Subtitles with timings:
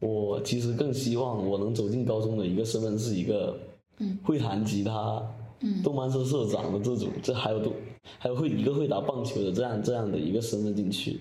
[0.00, 3.54] 我其实更希望我能走进高中的一个身份是一个，
[4.22, 5.22] 会弹吉他，
[5.60, 7.70] 嗯，动漫社社长的这种，这还有都
[8.18, 11.20] 还有会一个会打棒球的这样这样的一个身份进去。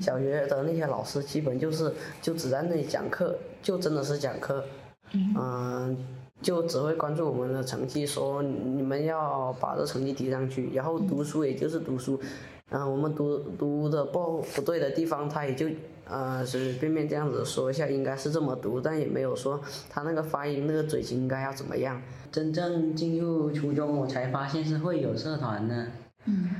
[0.00, 4.64] 小学的那些老师基本就是就只在那里讲课，就真的是讲课，
[5.12, 5.96] 嗯、呃，
[6.40, 12.20] 就只会关注我们的成绩，说你们要把这成绩提上去，然后读书也就是读书，
[12.70, 15.68] 然、呃、后我们读读的不不对的地方，他也就
[16.06, 22.00] 呃随随便便这样子说一下，应该是这么读，但也没有说他那个发音那个嘴型应该要怎么样。
[22.32, 25.86] 真正进入初中，我才发现是会有社团的，
[26.24, 26.50] 嗯，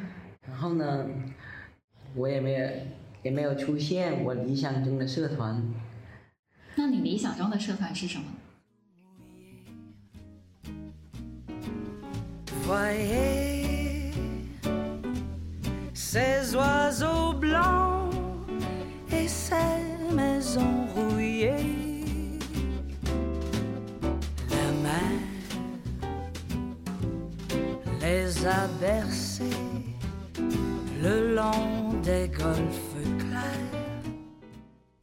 [0.47, 1.07] 然后呢，
[2.15, 2.69] 我也没有。
[3.23, 5.63] 也没有出现我理想中的社团。
[6.75, 8.25] 那你理想中的社团是什么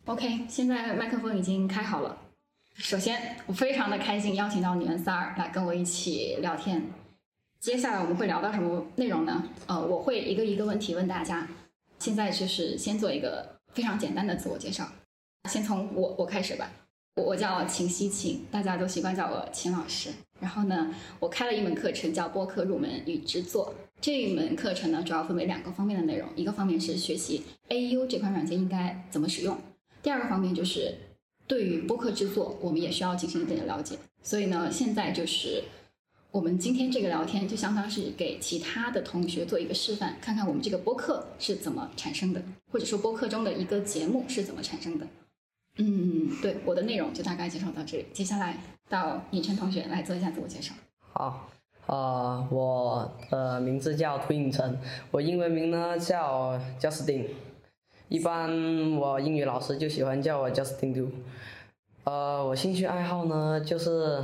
[0.04, 2.18] ？OK，现在麦克风已经开好了。
[2.76, 6.84] 首先，我非常的开心邀请到你们仨来跟我一起聊天。
[7.60, 9.44] 接下来我们会聊到什么内容呢？
[9.66, 11.48] 呃，我会一个一个问题问大家。
[12.00, 14.88] 现在就是先做一个非常简单的自我介绍，
[15.50, 16.72] 先从我我开始吧。
[17.16, 20.12] 我我叫秦西秦，大家都习惯叫我秦老师。
[20.40, 23.74] 然后呢，我开了一门课程叫播客入门与制作。
[24.00, 29.58] 这一门课程呢，主要分为两个方面的内容，一个方面是学习 AU 这款软件应该怎么使用。
[30.04, 30.96] 第二个方面就是
[31.48, 33.98] 对于播客制作，我们也需要进行一定的了解。
[34.22, 35.64] 所以呢，现在就是
[36.32, 45.08] 我们今天这个聊天，就相当是给其他的同学做一个示范，看看我们这个播客是怎么产生的，或者说播客中的一个节目是怎么产生的。
[45.78, 48.06] 嗯，对，我的内容就大概介绍到这里。
[48.12, 48.58] 接下来
[48.90, 50.74] 到尹晨同学来做一下自我介绍。
[51.14, 51.50] 好，
[51.86, 54.80] 呃，我的名字叫涂尹晨，
[55.12, 57.28] 我英文名呢叫 Justin。
[58.10, 61.12] 一般我英语老师就喜欢叫我 Justin Do。
[62.04, 64.24] 呃，我兴趣爱好呢就是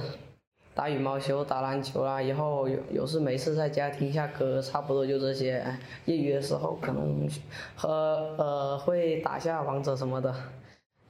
[0.76, 5.64] 打羽毛球、打篮球啦，以后有有事没事在家听一下歌，差不多就这些。
[6.06, 7.30] 业余的时候可能
[7.76, 7.90] 和
[8.38, 10.34] 呃会打下王者什么的。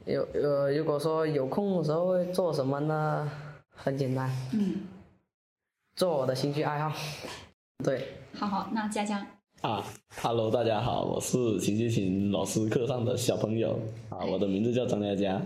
[0.06, 3.32] 有呃，如果说有空的时候会做什么呢？
[3.70, 4.82] 很简单，嗯，
[5.96, 6.92] 做我的兴趣爱好。
[7.84, 9.26] 对，好好，那佳佳。
[9.62, 15.42] 啊哈喽，大家好，我是秦希秦老师课上的小朋友啊，我的名字叫张佳佳，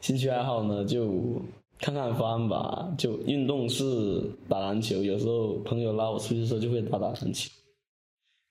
[0.00, 1.42] 兴趣爱好呢就
[1.82, 7.50] 看看番吧，就运动是打篮球，有时候朋友拉我出去的时候就会打打篮球，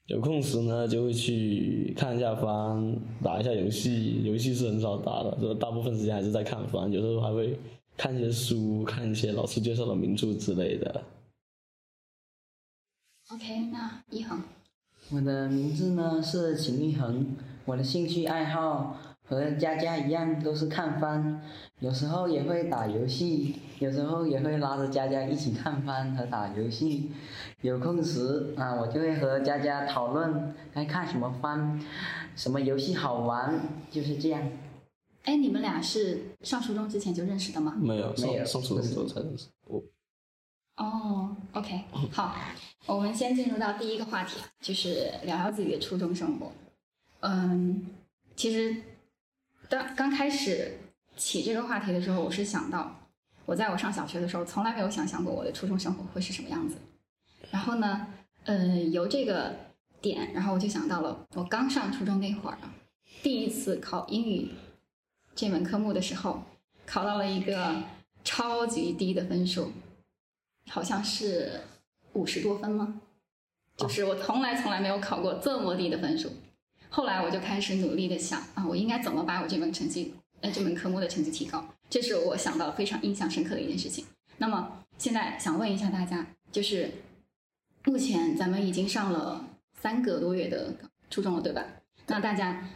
[0.08, 2.94] 有空时呢就会去看一下番，
[3.24, 7.58] 打一下游戏，游戏是很少打的，这大部分时间还是在看番，有时候还会
[7.96, 11.02] 看一些书，看一些老师介绍的名著之类的。
[13.32, 14.42] OK，那一恒。
[15.10, 18.98] 我的名字呢是秦一恒，我的兴趣爱好
[19.32, 21.40] 和佳佳一样，都是看番，
[21.80, 27.10] 有时候也会打游戏，有时候也会拉着佳佳一起看番和打游戏。
[27.62, 31.82] 有空时啊，我就会和佳佳讨论该看什么番，
[32.36, 33.58] 什么游戏好玩，
[33.90, 34.52] 就是这样。
[35.24, 37.74] 哎，你们俩是上初中之前就认识的吗？
[37.80, 39.48] 没有，没有，上初中之后才认识。
[39.66, 39.82] 我。
[40.76, 42.36] 哦，OK，好，
[42.86, 46.52] 我们先进入到第一个话题，就是聊聊自己的初中生活。
[47.22, 47.86] 嗯，
[48.36, 48.76] 其实
[49.72, 50.78] 当刚开始
[51.16, 52.94] 起这个话题的时候，我是想到
[53.46, 56.76] 我在我上小学的时候，从来没有想象过我的初中生活会是什么样子。
[57.52, 58.08] 然后呢，
[58.44, 59.56] 嗯，由这个
[60.02, 62.58] 点，然后我就想到了我刚上初中那会儿，
[63.24, 64.52] 第一次考英语
[65.34, 66.44] 这门科目的时候，
[66.86, 67.82] 考到了一个
[68.26, 69.72] 超级低的分数。
[70.70, 71.62] 好像是
[72.14, 73.02] 五十多分吗？
[73.78, 76.30] 就是我从来从来没有考过这么低的分数。
[76.94, 81.66] 后来我就开始努力的想啊，我应该怎么把我这门成绩，呃，这门科目的成绩提高？
[81.90, 84.06] 这是我想到非常印象深刻的一件事情。
[84.38, 86.92] 那么现在想问一下大家，就是
[87.86, 89.48] 目前咱们已经上了
[89.82, 90.76] 三个多月的
[91.10, 91.66] 初中了，对吧？
[92.08, 92.68] 那大家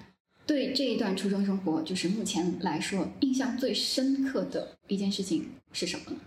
[0.46, 6.18] 对这一段初中生活，就是目前来说印象最深刻的一件事情是什么呢？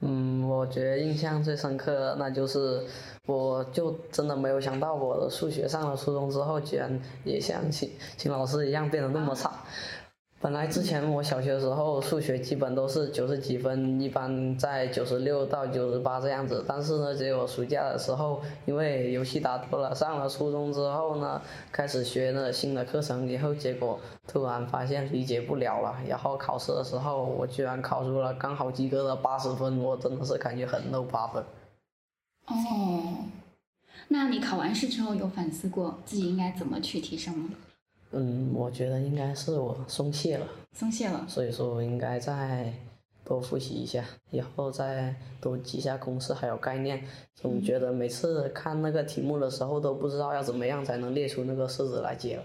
[0.00, 2.82] 嗯，我觉得印象最深刻那就是，
[3.26, 9.52] 我就真的没有想到我的数学上了初中之后，居然也像秦秦老师一样变得那么差。
[10.42, 16.64] 本来之前我小学的时候数学基本都是九十几分，一般在九十六到九十八这样子。
[16.66, 25.94] 但是呢，结果暑假的时候，因为游戏打多了，上了初中之后呢，开始学了新的课程以后，结果突然发现理解不了了。
[26.08, 31.44] 然后考试的时候，我居然考出了刚好及格的八十分，我真的是感觉很 no 八分。
[32.46, 33.26] 哦，
[34.08, 37.50] 那你考完试之后有反思过自己应该怎么去提升吗？
[38.12, 42.72] 嗯，我觉得应该是我松懈了，松懈了，所以说我应该再
[43.24, 47.04] 多复习一下，以后再多记下公式还有概念。
[47.36, 52.42] 总觉得每次看那个题目的时候都不知道要怎么样才能列出那个式子来解了。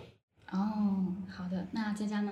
[0.52, 2.32] 哦，好的，那佳佳呢？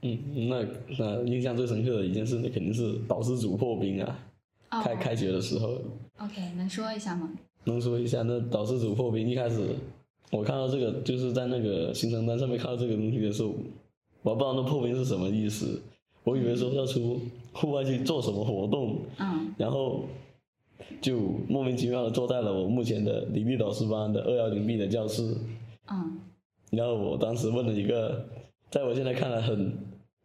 [0.00, 0.66] 嗯，那
[0.98, 4.18] 那印象最深刻的一件事，那肯定是导师组破冰啊，
[4.70, 5.78] 哦、开开学的时候。
[6.16, 7.30] OK，能说一下吗？
[7.64, 9.76] 能说一下，那导师组破冰一开始。
[10.30, 13.52] 我看到这个，就是在那个行程单上面看到这个东西的时候，
[14.22, 15.82] 我不知道那破冰是什么意思。
[16.22, 17.18] 我以为说要出
[17.52, 20.04] 户外去做什么活动，嗯，然后
[21.00, 21.18] 就
[21.48, 25.34] 莫名其妙的坐在了我目前的李密导师班的二幺零 B 的教室，
[25.90, 26.20] 嗯，
[26.70, 28.24] 然后我当时问了一个，
[28.70, 29.76] 在我现在看来很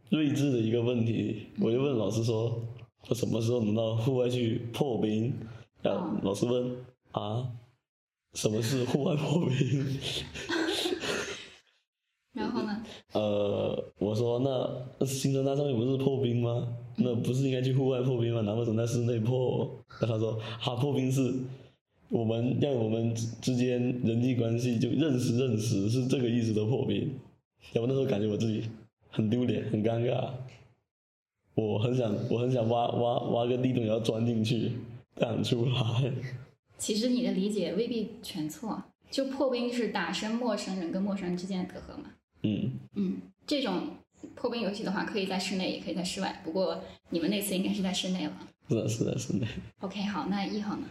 [0.09, 2.61] 睿智的一个问题，我就问老师说，
[3.07, 5.33] 我什么时候能到户外去破冰？
[5.81, 6.75] 然后老师问
[7.11, 7.49] 啊。
[8.35, 9.55] 什么是户外破冰？
[12.33, 12.83] 然后呢？
[13.13, 16.67] 呃，我说那行程单上面不是破冰吗？
[16.97, 18.41] 那不是应该去户外破冰吗？
[18.41, 19.73] 难不成在室内破？
[20.01, 21.33] 那他说，哈，破冰是
[22.09, 27.09] 我们让我们之间人际关系就认识认识，是这个意思的破冰。
[27.71, 28.63] 要不那时候感觉我自己
[29.09, 30.29] 很丢脸，很尴尬。
[31.55, 34.73] 我很想，我很想挖挖挖个地洞，然后钻进去，
[35.13, 36.11] 不想出来。
[36.77, 42.09] 其实你的理解未必全错，就破冰是打深陌生人跟陌生人之间的隔阂嘛。
[42.43, 43.97] 嗯嗯，这种
[44.35, 46.41] 破冰游戏的话，可以在室内，也可以在室外。
[46.43, 48.33] 不过你们那次应该是在室内了。
[48.69, 49.47] 是的，是的室内。
[49.79, 50.83] OK，好，那一号呢？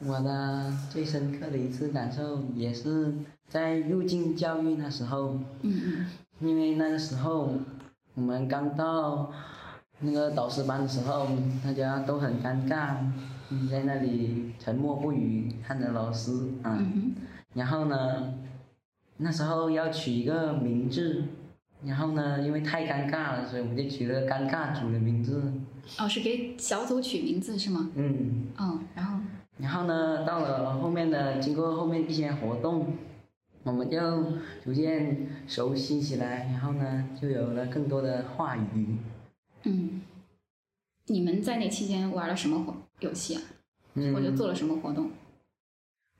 [0.00, 3.14] 我的最深刻的一次感受也是
[3.48, 5.38] 在入境教育那时候。
[5.62, 6.06] 嗯嗯。
[6.40, 7.54] 因为那个时候
[8.14, 9.32] 我们刚到
[10.00, 11.28] 那个导师班的时候，
[11.62, 12.96] 大家都很尴尬。
[13.60, 17.14] 你在那里沉默不语，看着老师啊，嗯、
[17.54, 18.34] 然后呢，
[19.18, 21.22] 那时候要取一个名字，
[21.84, 25.52] 然后呢，因为太尴尬了，所以我们就取了尴尬组的名字。
[25.98, 27.90] 哦，是给小组取名字是吗？
[27.94, 28.46] 嗯。
[28.56, 29.20] 哦，然后。
[29.56, 32.88] 然后呢，到了后面的，经过后面一些活动，
[33.62, 34.24] 我们就
[34.64, 38.96] 逐渐熟悉起来，然后呢，就有了更多的话语。
[39.62, 40.00] 嗯。
[41.06, 43.42] 你们在那期间玩了什么活游戏啊？
[43.94, 45.10] 嗯，或者做了什么活动？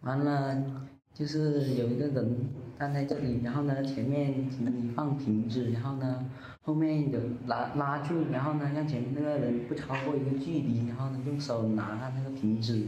[0.01, 12.87] 完了，就是有一个人站在这里，然后呢，前面请你放瓶子，然后呢，后面有拉拉住，然后呢，让前面那个人不超过一个距离，然后呢，用手拿他那个瓶子。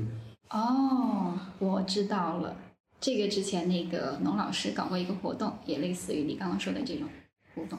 [0.51, 2.55] 哦，我知道了，
[3.01, 7.09] 这个之前那个农老师搞过一个活动，也类似于你刚刚说的这种
[7.55, 7.79] 活动。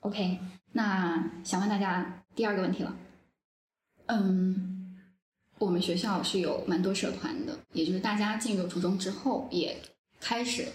[0.00, 0.38] OK，
[0.72, 2.96] 那想问大家第二个问题了。
[4.06, 4.96] 嗯，
[5.58, 9.80] 我们学校是有蛮多社团的，也就是大家进入初中之后，也
[10.20, 10.68] 开始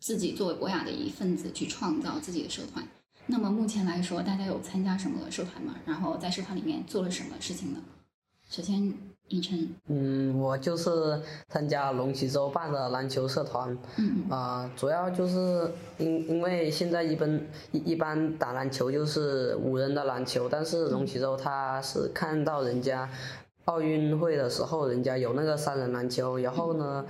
[0.00, 2.86] 自己作为博雅的一份子去创造自己的社团。
[3.26, 5.76] 那么目前来说，大家有参加什么社团吗？
[5.86, 7.82] 然后在社团里面做了什么事情呢？
[8.50, 9.13] 首先。
[9.28, 17.40] 一晨，嗯，我就是参加龙起洲办的篮球社团，嗯啊、呃，主要就是因因为现在一般
[17.72, 23.08] 一一般打篮球就是五人的篮球，但是龙起洲他是看到人家
[23.64, 27.04] 奥运会的时候，人家有那个三人篮球，然后呢。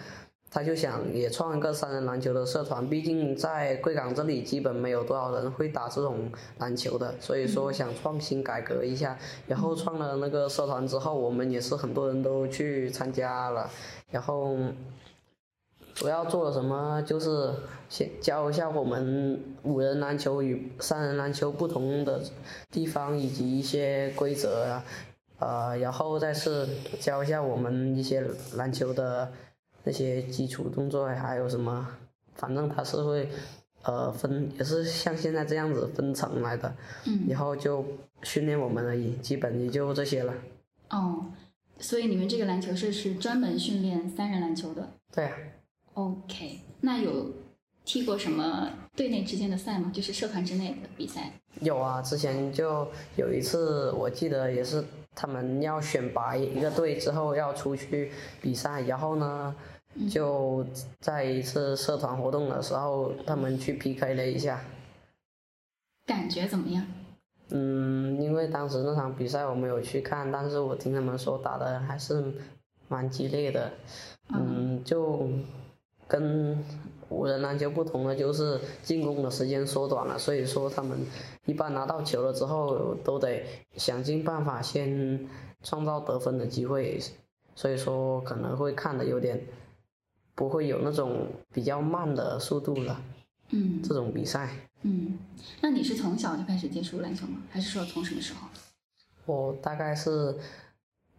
[0.54, 9.18] 他就想也创一个三人篮球的社团，毕竟在贵港这里基本没有多少人会打这种篮球的，所以说想创新改革一下。
[9.48, 13.68] 然后创了那个社团之后，我们也是很多人都去参加了。
[14.12, 14.56] 然后
[15.92, 17.52] 主要做了什么，就是
[17.88, 22.22] 先教一下我们五人篮球与三人篮球不同的
[22.70, 24.84] 地方以及一些规则啊，
[25.40, 26.64] 呃，然后再是
[27.00, 29.32] 教一下我们一些篮球的。
[29.84, 31.86] 那些基础动作还有什么？
[32.36, 33.28] 反正他是会，
[33.82, 36.74] 呃，分也是像现在这样子分层来的，
[37.06, 37.84] 嗯，然后就
[38.24, 40.34] 训练我们而已，基本也就这些了。
[40.90, 41.26] 哦，
[41.78, 44.90] 所以你们这个篮球社是专门训练三人篮球的？
[45.14, 45.36] 对啊。
[45.92, 47.30] OK，那有
[47.84, 49.92] 踢过什么队内之间的赛吗？
[49.94, 51.32] 就是社团之内的比赛？
[51.60, 58.10] 有啊，之前就有一次，我记得也是他们要选拔一个队之后要出去
[58.42, 59.54] 比赛，然后呢。
[60.10, 60.64] 就
[61.00, 64.60] 在一次社团活动的时候，他们去 PK 了一下。
[66.06, 66.86] 感觉怎么样？
[67.50, 72.32] 嗯，因为当时那场比赛我没有去看，但是我听他们说打的还是
[72.88, 73.70] 蛮激烈的。
[74.34, 75.28] 嗯，就
[76.08, 76.58] 跟
[77.10, 80.98] 五人篮球不同的就是进攻的时间缩短了，所以说他们
[81.44, 83.44] 一般拿到球了之后都得
[83.76, 85.28] 想尽办法先
[85.62, 86.98] 创造得分的机会，
[87.54, 89.40] 所以说可能会看的有点
[90.34, 93.00] 不会有那种比较慢的速度了。
[93.50, 94.50] 嗯，这种比赛。
[94.82, 95.18] 嗯，
[95.60, 97.42] 那你是从小就开始接触篮球吗？
[97.50, 98.48] 还是说从什么时候？
[99.26, 100.36] 我大概是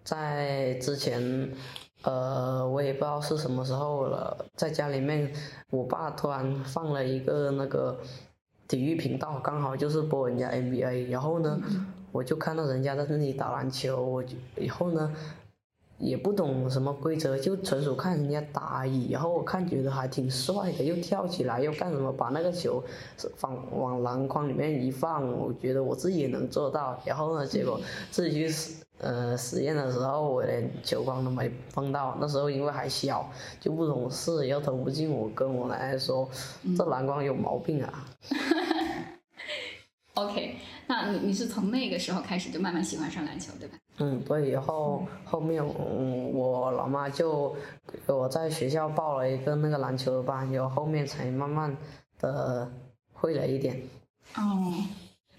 [0.03, 1.49] 在之前，
[2.03, 5.31] 呃，我也不知道是什么时候了，在家里面，
[5.69, 7.99] 我爸突然放了一个那个
[8.67, 15.11] 体育频道，刚好就是播人家 NBA，然后呢，嗯、我就看到人家在那里打篮球，我就以后呢。
[15.97, 19.11] 也不懂什么规则，就纯属看人家打而已。
[19.11, 22.83] 然后我看觉得还挺帅的，又跳起来又干什么，把那个球
[23.37, 26.99] 放往篮筐里面一放，我觉得我自己也能做到。
[27.05, 27.79] 然后呢，结果
[28.11, 32.17] 自己去实呃实验的时候，我连球框都没碰到。
[32.19, 35.09] 那时候因为还小，就不懂事，又投不进。
[35.09, 36.27] 我跟我奶奶说，
[36.77, 38.05] 这篮筐有毛病啊。
[40.15, 40.55] OK，
[40.87, 43.77] 那你你是从那个时候开始就慢慢喜欢上篮球，对吧？
[43.97, 47.53] 嗯，对，然后后面嗯，我老妈就
[48.05, 51.75] 给我在学校报了一个那个篮球的班，然后后面才慢慢
[52.19, 52.71] 的
[53.11, 53.81] 会了一点。
[54.35, 54.73] 哦，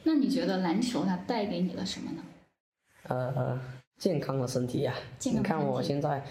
[0.05, 2.23] 那你觉得篮球它带给你了什么呢？
[3.09, 3.59] 呃，
[3.97, 5.01] 健康的身体呀、啊。
[5.19, 5.65] 健康的身体。
[5.65, 6.25] 你看我现在，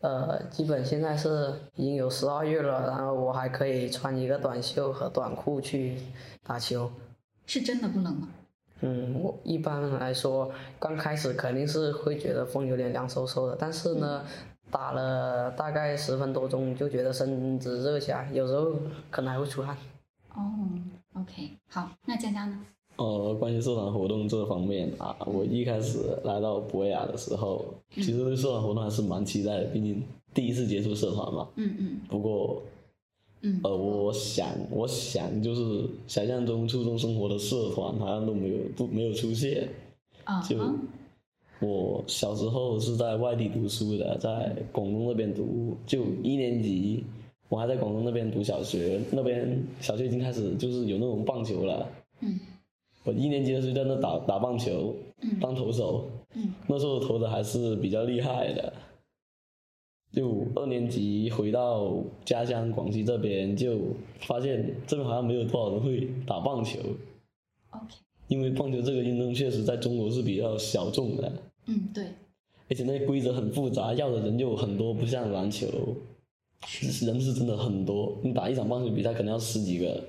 [0.00, 5.98] 呃，基本现在是已经有十二月了，然后我还可以穿一个短袖和短裤去
[6.42, 6.90] 打球。
[7.46, 8.28] 是真的不冷吗？
[8.84, 14.24] 嗯，我一般来说，刚开始肯定是会觉得风有点凉飕飕的，但是呢，
[14.72, 18.72] 打了大概十分多钟就觉得身子热起来，有时候
[19.08, 19.76] 可能还会出汗。
[20.34, 20.42] 哦
[21.14, 22.58] ，OK，好，那佳佳呢？
[22.96, 30.02] 呃，关于社团活动这方面啊，我一开始来到博雅的时候，其实对社团活动还是蛮期待的，毕竟
[30.34, 31.48] 第一次接触社团嘛。
[31.54, 32.00] 嗯嗯。
[32.08, 32.60] 不过。
[33.42, 39.68] 嗯，呃，我想，我想就是想象中初中生活的社团好像都没有不没有出现。
[40.24, 40.40] 啊。
[40.42, 40.56] 就
[41.60, 47.04] 我小时候是在外地读书的，在广东那边读，就一年级，
[47.48, 51.88] 我还在广东那边读小学，那边小学已经开始就是有那种棒球了。
[52.20, 52.38] 嗯。
[53.04, 54.94] 我一年级的时候在那打打棒球，
[55.40, 56.08] 当投手。
[56.34, 56.54] 嗯。
[56.68, 58.72] 那时候投的还是比较厉害的。
[60.12, 63.78] 就二年级回到家乡广西这边，就
[64.20, 66.78] 发现这边好像没有多少人会打棒球。
[67.70, 67.94] OK。
[68.28, 71.32] 因为棒球这个运动确实在中国是比较小众的。
[71.66, 72.04] 嗯，对。
[72.70, 75.66] 而且那规则很复杂，要的人又很多，不像篮球，
[77.02, 78.16] 人是真的很多。
[78.22, 80.02] 你打一场棒球比赛可能要十几个，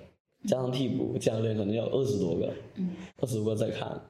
[0.46, 2.54] 加上替补、教练可能要二十多个。
[2.76, 2.92] 嗯。
[3.18, 4.02] 二十多个再看，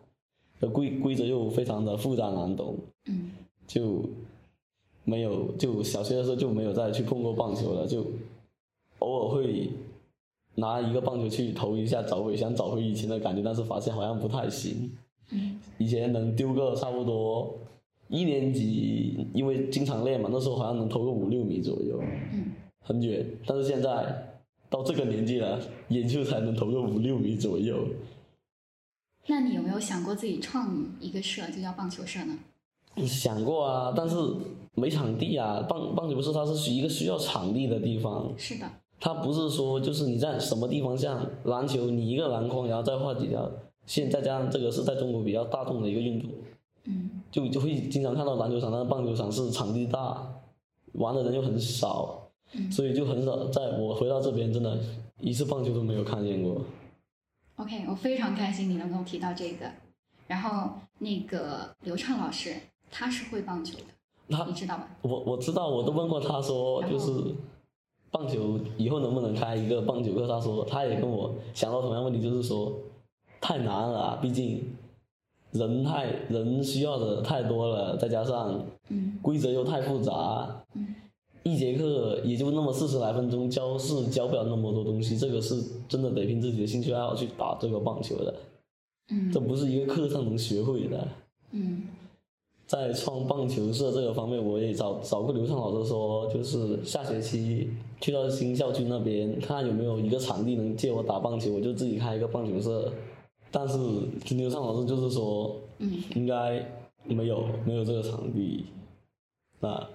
[0.71, 2.75] 规规则又非常的复杂难懂。
[3.05, 3.31] 嗯。
[3.67, 4.03] 就。
[5.05, 8.05] 没有，就小学的时候就没有再去碰过棒球了，就
[9.00, 9.69] 偶尔会
[10.55, 14.91] 拿一个棒球去投一下，找回想找回以前的感觉，但是发现好像不太行。
[15.77, 17.57] 以前能丢个差不多
[18.07, 22.01] 一年级，因为经常练嘛，那时候好像能投个五六米左右。
[22.86, 24.38] 很远，但是现在
[24.69, 27.88] 到这个年纪了，也就才能投个五六米左右。
[29.27, 32.38] 那你有没有想过自己创一个社，就叫棒球社呢？
[32.97, 34.15] 想过啊，但是
[34.75, 35.65] 没场地啊。
[35.67, 38.31] 棒棒球是它是一个需要场地的地方。
[38.38, 38.65] 是的。
[39.00, 43.51] 它不是说就是你在什么地方像篮球，你一个篮筐，然后再画几条
[43.85, 46.29] 线，再加上这个是在中国比较大众的一个运动。
[46.85, 47.09] 嗯。
[47.31, 50.25] 就就会经常看到篮球场，但是棒球场是场地大，
[50.93, 53.47] 玩的人又很少，嗯、所以就很少。
[53.47, 54.79] 在我回到这边，真的
[55.19, 56.62] 一次棒球都没有看见过。
[57.55, 59.65] OK，我非常开心你能够提到这个。
[60.27, 60.69] 然后
[61.00, 62.55] 那个刘畅老师。
[62.95, 63.83] 他是会棒球的，
[64.29, 64.85] 他你知道吗？
[65.01, 67.12] 我我知道，我都问过他说，就是
[68.12, 70.27] 棒球以后能不能开一个棒球课？
[70.27, 72.71] 他说他也跟我想到同样问题，就是说
[73.41, 74.63] 太难了啊，毕竟
[75.53, 78.63] 人太人需要的太多了，再加上
[79.23, 80.63] 规则又太复杂，
[81.41, 85.59] 一节课也就那么四十来分钟，教是教不了那么多东西，这个是
[85.89, 88.35] 真的得凭自己的兴趣爱好去打这个棒球的，
[89.33, 91.07] 这不是一个课上能学会的。
[91.51, 91.88] 嗯。
[92.74, 97.70] 在创棒球社这个方面，我也找找过刘畅老师说，就是下学期
[98.01, 102.92] 去到新校区那边，看有没有一个场地能借我打棒球，我就自己开一个棒球社。
[103.51, 103.77] 但是
[104.36, 106.68] 刘畅老师就是说，嗯，应该
[107.03, 108.65] 没有没有这个场地，
[109.60, 109.88] 那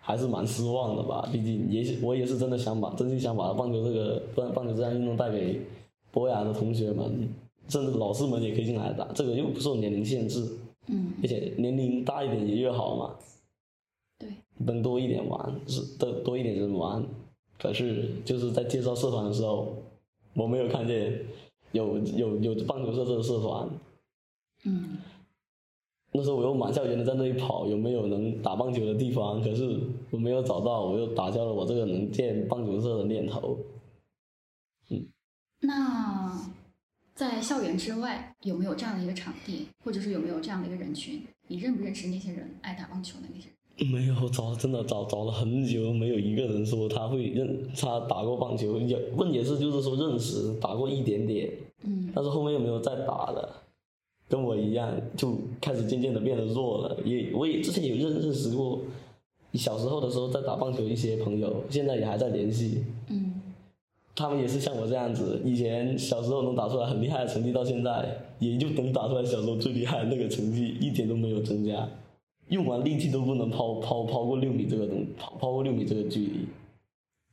[0.00, 1.28] 还是蛮失望的吧。
[1.32, 5.60] 毕竟也我也是真的想把真心想把棒球这个棒棒球这项运动带给
[6.12, 7.28] 博雅的同学们，
[7.68, 10.46] 甚至老师们也可以进来打，这个又不受年龄限制，
[10.86, 13.16] 嗯，而且年龄大一点也越好嘛，
[14.18, 14.28] 对，
[14.58, 17.04] 能多一点玩是多多一点人玩，
[17.58, 19.74] 可是就是在介绍社团的时候，
[20.34, 21.24] 我没有看见
[21.72, 23.68] 有有有棒球社这个社团，
[24.64, 24.98] 嗯。
[26.12, 29.42] 那时候我又满校园的在那里跑，有没有能打棒球的地方？
[29.42, 29.78] 可是
[30.10, 33.58] 我没有找到，我又打消了我这个能建棒球社的念头。
[34.88, 35.06] 嗯，
[35.60, 36.32] 那
[37.16, 41.22] 在校园之外有没有这样的一个场地，或者是有没有这样的一个人群？
[41.48, 43.56] 你认不认识那些人爱打棒球的那些人？
[43.90, 48.78] 没有找，真的找找了很久，没有一个人说他会认他打过棒球。
[48.80, 51.50] 也问也是，就是说认识打过一点点，
[51.84, 53.62] 嗯，但是后面又没有再打了。
[54.28, 56.98] 跟我一样，就开始渐渐的变得弱了。
[57.02, 58.82] 也，我也之前有认认识过，
[59.54, 62.84] 小时候的时候在打棒球一些朋友，现在也还在联系。
[63.08, 63.35] 嗯，
[64.16, 71.86] 他们也是像我这样子，以前小时候能打出来很厉害的成绩，到现在也就能打出来小时候最厉害的那个成绩，一点都没有增加，
[72.48, 76.46] 用完力气都不能抛抛抛过六米这个东，抛抛过六米这个距离。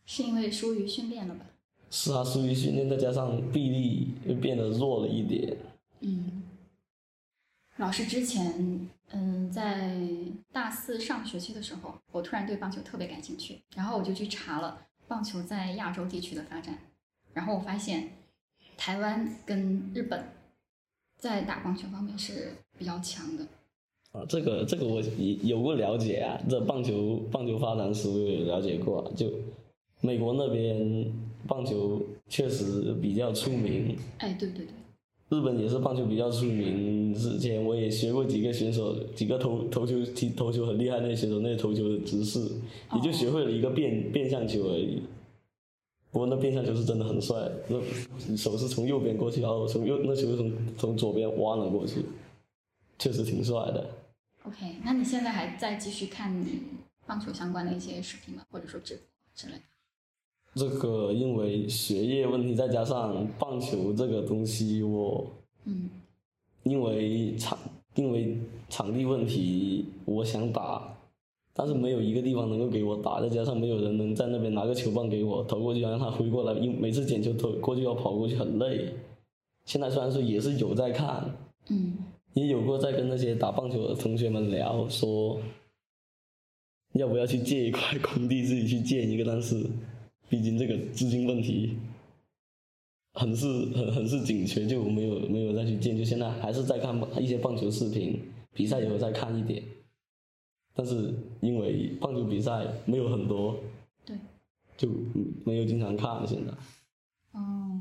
[0.05, 1.45] 是因为疏于训练了吧？
[1.89, 5.55] 是啊，疏于训练，再加上臂力又变得弱了一点。
[6.01, 6.43] 嗯。
[7.77, 9.97] 老师之前，嗯，在
[10.51, 14.79] 大四上学期的时候，我突然对棒球特别感兴趣，然后我就去查了
[15.13, 16.75] 棒球在亚洲地区的发展，
[17.33, 18.09] 然后我发现
[18.75, 20.23] 台湾跟日本
[21.19, 23.45] 在打棒球方面是比较强的。
[24.11, 29.31] 啊，这个这个我也有过了解啊，这棒球棒球发展史我有了解过，就
[30.01, 31.13] 美国那边
[31.47, 33.95] 棒球确实比较出名。
[34.17, 34.73] 哎，对对对。
[35.29, 42.39] 日本也是棒球比较出名，之前我也学过几个选手，几个投投球踢投球很厉害那些选手，那些投球的姿势，
[42.93, 45.01] 也就学会了一个变变向球而已。
[46.11, 47.35] 不过那变向球是真的很帅，
[47.67, 52.05] 那手是从右边过去，然后从右那球是从从左边弯了过去，
[52.99, 53.89] 确实挺帅的。
[54.43, 56.45] OK，那你现在还在继续看
[57.07, 58.45] 棒球相关的一些视频吗？
[58.51, 59.61] 或者说直播之类的？
[60.55, 65.25] 这个因为学业问题，再加上棒球这个东西，我，
[65.65, 65.89] 嗯，
[66.61, 67.57] 因为场
[67.95, 68.37] 因为
[68.69, 70.95] 场地问题，我想打，
[71.55, 78.93] 但是没有一个地方能够给我打，再加上没有人能在那边拿个球棒给我投过去，让他挥过来，因每次捡球投过去要跑过去很累。
[79.65, 81.35] 现在虽然说也是有在看，
[81.69, 81.97] 嗯，
[82.35, 85.39] 也有过在跟那些打棒球的同学们聊，说
[86.93, 89.65] 要不要去借一块空地自己去建一个，但是。
[90.33, 91.77] 毕竟这个资金问题
[93.13, 98.19] 很是很很是紧缺，就没有没有再去建，就现在还是在看一些棒球视频，
[98.51, 99.63] 比赛也有在看一点，
[100.73, 103.59] 但是因为棒球比赛没有很多，
[104.03, 104.17] 对，
[104.75, 104.89] 就
[105.45, 106.51] 没有经常看现在。
[107.39, 107.79] 哦，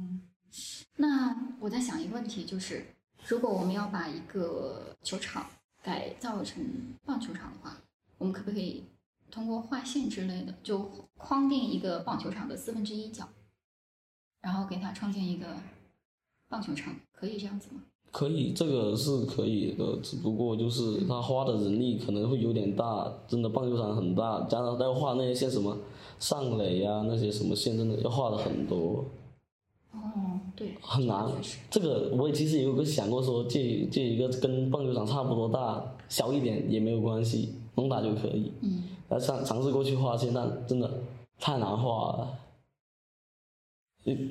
[0.97, 2.85] 那我在想一个问题，就是
[3.29, 5.47] 如果我们要把一个球场
[5.83, 6.63] 改造成
[7.07, 7.79] 棒球场的话，
[8.19, 8.85] 我们可不可以？
[9.33, 13.27] 通过画线之类的，就框定一个棒球场的四分之一角，
[14.43, 15.47] 然后给它创建一个
[16.51, 17.81] 棒球场，可以这样子吗？
[18.11, 25.79] 可以，这个是可以的，只不过就是他花的人力可能会有点大，真的棒球场很大，加上要画那些什么
[26.19, 29.03] 上垒啊，那些什么线，真的要画的很多。
[29.93, 31.27] 哦，对，很难。
[31.71, 38.53] 这个我也其实也有个想过说，借借一个跟棒球场差不多大，小一点也没有关系，能打就可以。
[38.61, 38.83] 嗯。
[39.13, 40.91] 来尝尝试过去画线，但真的
[41.39, 42.39] 太难画了。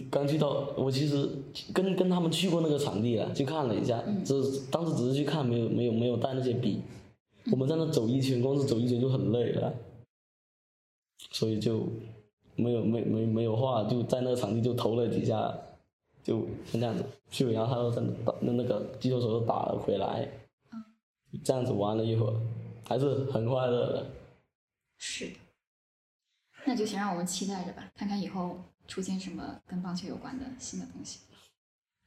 [0.09, 1.29] 刚去到，我其实
[1.73, 6.81] 跟跟他们去过那个场地了，去看了一下，只是当时只是去看，没有没有没有带那些笔。
[7.51, 9.73] 我们在那走一圈，光是走一圈就很累了，
[11.31, 11.87] 所以就
[12.55, 15.55] 没有没没没有画，就在那个场地就投了几下，
[16.23, 20.27] 就这样子去，然后他又在那打那那个击球手又打了回来，
[21.43, 22.33] 这样子玩了一会儿，
[22.83, 24.05] 还是很快乐的。
[25.03, 25.33] 是的，
[26.67, 31.21] 那就先让我们期待着吧，看看以后出现什么跟棒球有关的新的东西。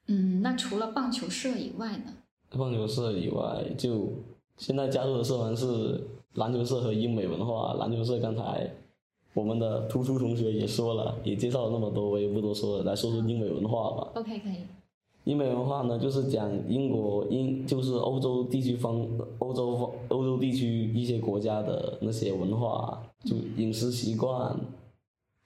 [0.06, 2.14] 嗯，那除了棒球社以外呢？
[2.50, 4.12] 棒球社以外，就
[4.58, 7.74] 现在加入的社团是篮球社和英美文化。
[7.74, 8.70] 篮球社刚才
[9.32, 14.12] 我们的突出同学也说了，也介绍了那么多，我也不多说了，来说说英美文化吧。
[14.14, 14.58] OK，可以。
[15.24, 19.06] 英美文化呢，就是讲英国英，就是欧洲地区方，
[19.38, 24.54] 欧洲方，欧洲地区一些国家的那些文化，就饮食习惯，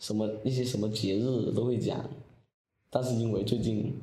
[0.01, 2.05] 什么一些什么节日都会讲。
[2.91, 3.95] 但是因为最近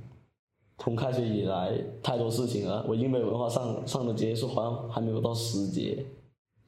[0.78, 6.06] 从开学以来太多事情了，我英美文化上上的节数好像还没有到十节。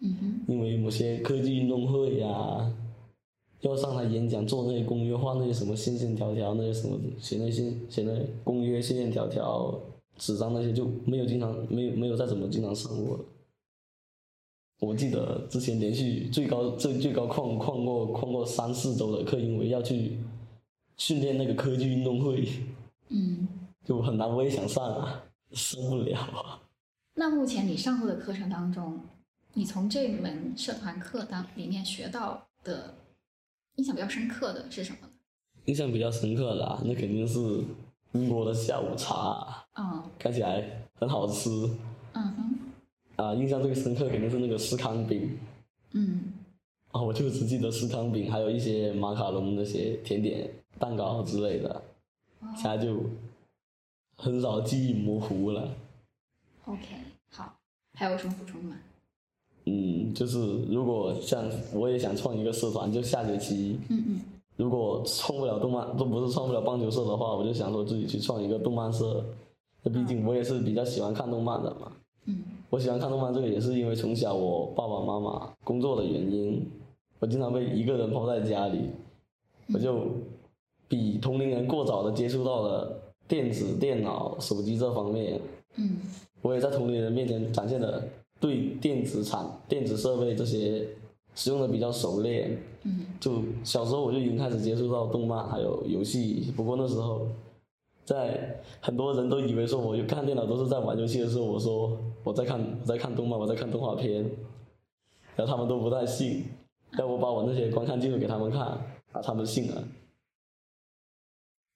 [0.01, 0.39] 嗯哼。
[0.47, 2.73] 因为某些科技运动会呀、
[3.61, 9.73] 要上台演讲，做那些公约，画那些什么线线条条，那些什么写那些写那公约线线条条，
[10.17, 13.25] 纸张那些就没有经常没有没有再怎么经常上过了。
[14.79, 20.19] 我记得之前连续最高最最高旷旷过旷过三四周的课，因为要去
[20.97, 22.47] 训练那个科技运动会，
[23.09, 23.47] 嗯，
[23.83, 26.61] 就很难，我也想上啊，上不了啊。
[27.15, 28.99] 那目前你上过的课程当中，
[29.53, 32.93] 你从这门社团课当里面学到的，
[33.77, 35.09] 印象比较深刻的是什么呢？
[35.65, 37.39] 印象比较深刻的啊，那肯定是
[38.11, 41.49] 英国的下午茶，嗯，看起来很好吃，
[42.13, 42.59] 嗯哼。
[43.17, 45.37] 啊，印象最深刻肯定是那个司康饼，
[45.93, 46.33] 嗯，
[46.91, 51.81] 啊，我就只记得司康饼，还有一些马卡龙那些甜点、蛋糕之类的，
[52.55, 53.03] 其他就
[54.15, 55.67] 很少记忆模糊了。
[56.65, 56.81] OK，
[57.31, 57.57] 好，
[57.93, 58.75] 还有什么补充吗？
[59.67, 64.21] 嗯，就是如果像我也想创一个社团，就下学期，嗯嗯，
[64.55, 69.25] 如果创不了动漫，都不是创不了棒球社的话，我就想说自己去创一个动漫社。
[69.83, 71.91] 那毕竟我也是比较喜欢看动漫的嘛。
[72.25, 76.65] 嗯，我喜欢看动漫，这个也是因为从小我爸爸妈妈工作的原因，
[77.19, 78.89] 我经常被一个人抛在家里，
[79.73, 80.07] 我就
[80.87, 85.39] 比同龄人过早的接触到了电子、电脑、手机这方面。
[85.75, 85.97] 嗯，
[86.41, 88.03] 我也在同龄人面前展现了
[88.39, 90.87] 对电子产、电子设备这些
[91.35, 92.61] 使用的比较熟练。
[92.83, 97.27] 嗯，就小时候我就已经开始接触到动漫还有游戏，不过那时候。
[98.07, 104.23] 在很多人都以为说我看电脑都是在玩游戏的时候，我说我在看我在看动漫，我在看动画片，
[105.35, 106.45] 然后他们都不太信，
[106.97, 108.61] 要我把我那些观看记录给他们看，
[109.11, 109.83] 啊，他们信了。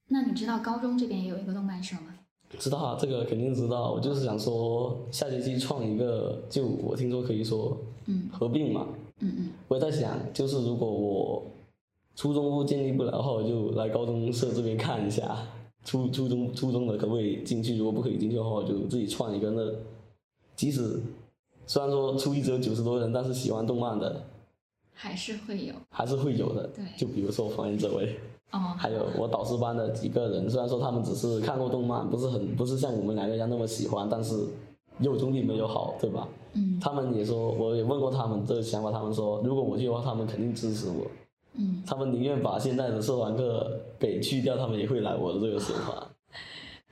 [0.07, 2.10] 那你知道高中这边也有一个动漫社吗？
[2.59, 3.91] 知道啊，这个肯定知道。
[3.91, 8.87] 我就是想说下学期创一个，就我听说可以说，嗯，合并嘛，
[9.19, 9.49] 嗯嗯。
[9.67, 11.43] 我也在想，就是如果我
[12.15, 15.37] 初中部建立不了的话，我就来高中社这边看一下。
[15.83, 17.75] 初初中初中的可不可以进去？
[17.75, 19.73] 如果不可以进去的话，我就自己创一个那。
[20.55, 21.01] 即使
[21.65, 24.23] 虽然说初一只有九十多人，但是喜欢动漫的
[24.93, 26.67] 还是会有，还是会有的。
[26.67, 28.19] 对，就比如说我旁边这位，
[28.51, 34.35] 哦，还有我导师班的几个人，虽然说他们只是看过动漫，不是很不是像我们两个一样那么喜欢，但是
[34.99, 36.27] 有总比没有好，对吧？
[36.53, 36.79] 嗯。
[36.79, 41.07] 他们也说，我也问过他们这个想法，他们说如果我去的话，他们肯定支持我。
[41.53, 46.07] 嗯，他们宁愿把现在的社团课给去掉，他们也会来我的这个社团。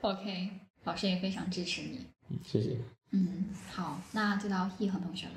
[0.00, 0.50] OK，
[0.84, 2.00] 老师也非常支持你。
[2.30, 2.78] 嗯，谢谢。
[3.12, 5.32] 嗯，好，那就到易恒同学了。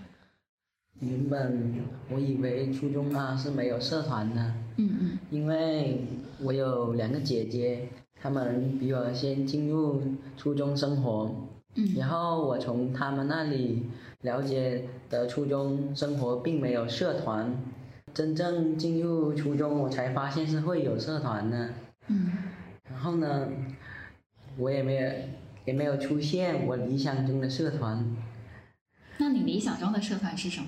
[0.99, 4.41] 原本我以为初中啊是没有社团的。
[4.77, 5.12] 嗯嗯。
[5.33, 6.05] 因为
[6.43, 7.89] 我有两个姐姐，
[8.21, 9.99] 她们比我先进入
[10.37, 11.35] 初中生活。
[11.73, 11.95] 嗯。
[11.97, 13.87] 然后我从她们那里
[14.21, 17.51] 了解的初中生活并没有社团。
[18.13, 21.69] 真正进入初中，我才发现是会有社团的。
[22.09, 22.31] 嗯。
[22.87, 23.49] 然后呢，
[24.59, 25.11] 我也没有，
[25.65, 28.05] 也没有出现我理想中的社团。
[29.17, 30.67] 那你理想中的社团是什么？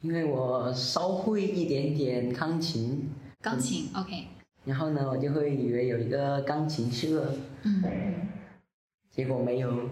[0.00, 3.08] 因为我稍会一点点钢琴。
[3.40, 4.26] 钢琴、嗯、，OK。
[4.64, 7.34] 然后呢，我就会以为有一个钢琴社。
[7.62, 7.82] 嗯。
[9.10, 9.88] 结果没有。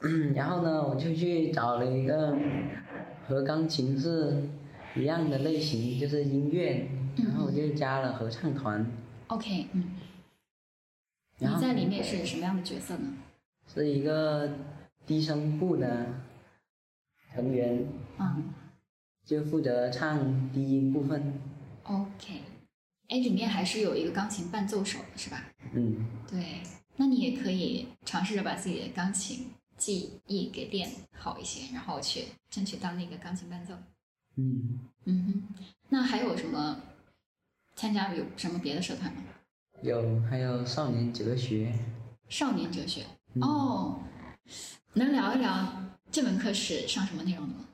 [0.00, 0.32] 嗯。
[0.36, 2.36] 然后呢，我就去找了一个
[3.26, 4.42] 和钢琴是。
[4.96, 8.84] 一样的类型就是音乐，然后我就加了合唱团。
[9.28, 9.94] OK，嗯。
[11.36, 13.12] 你在里面是什么样的角色呢？
[13.72, 14.50] 是一个
[15.06, 16.06] 低声部的
[17.32, 17.86] 成员。
[18.18, 18.44] 嗯。
[19.24, 21.34] 就负责唱低音部分。
[21.88, 22.42] OK，
[23.08, 25.42] 哎，里面还是有一个钢琴伴奏手的是吧？
[25.72, 26.06] 嗯。
[26.30, 26.60] 对，
[26.96, 29.46] 那你也可以尝试着把自己的钢琴
[29.78, 33.74] 技艺给练好一些，然后去争取当那个钢琴伴奏。
[34.36, 36.78] 嗯嗯哼，那还有什么
[37.74, 39.22] 参加有什么别的社团吗？
[39.82, 41.72] 有，还有少年哲学。
[42.28, 44.00] 少年哲学、嗯、哦，
[44.92, 47.64] 能聊一聊这门课是上什么内容的吗？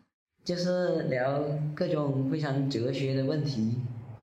[0.44, 1.42] 就是聊
[1.74, 3.76] 各种非常哲学的问题。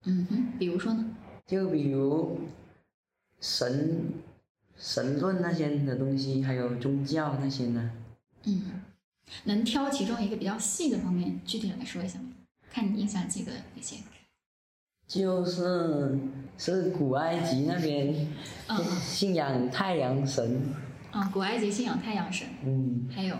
[0.06, 1.06] 嗯哼，比如说呢？
[1.46, 2.40] 就比如
[3.40, 4.14] 神
[4.78, 7.92] 神论那些的东西，还有宗教那些呢。
[8.46, 8.64] 嗯。
[9.46, 12.26] 能挑其中一个比较细的方面，具体来说一下吗？
[12.70, 13.98] 看你印象记得哪些？
[15.08, 16.18] 就是
[16.58, 18.28] 是古埃及那边，
[18.68, 20.62] 嗯，信仰太阳神。
[21.14, 22.48] 嗯，古埃及信仰太阳神。
[22.66, 23.08] 嗯。
[23.14, 23.36] 还有。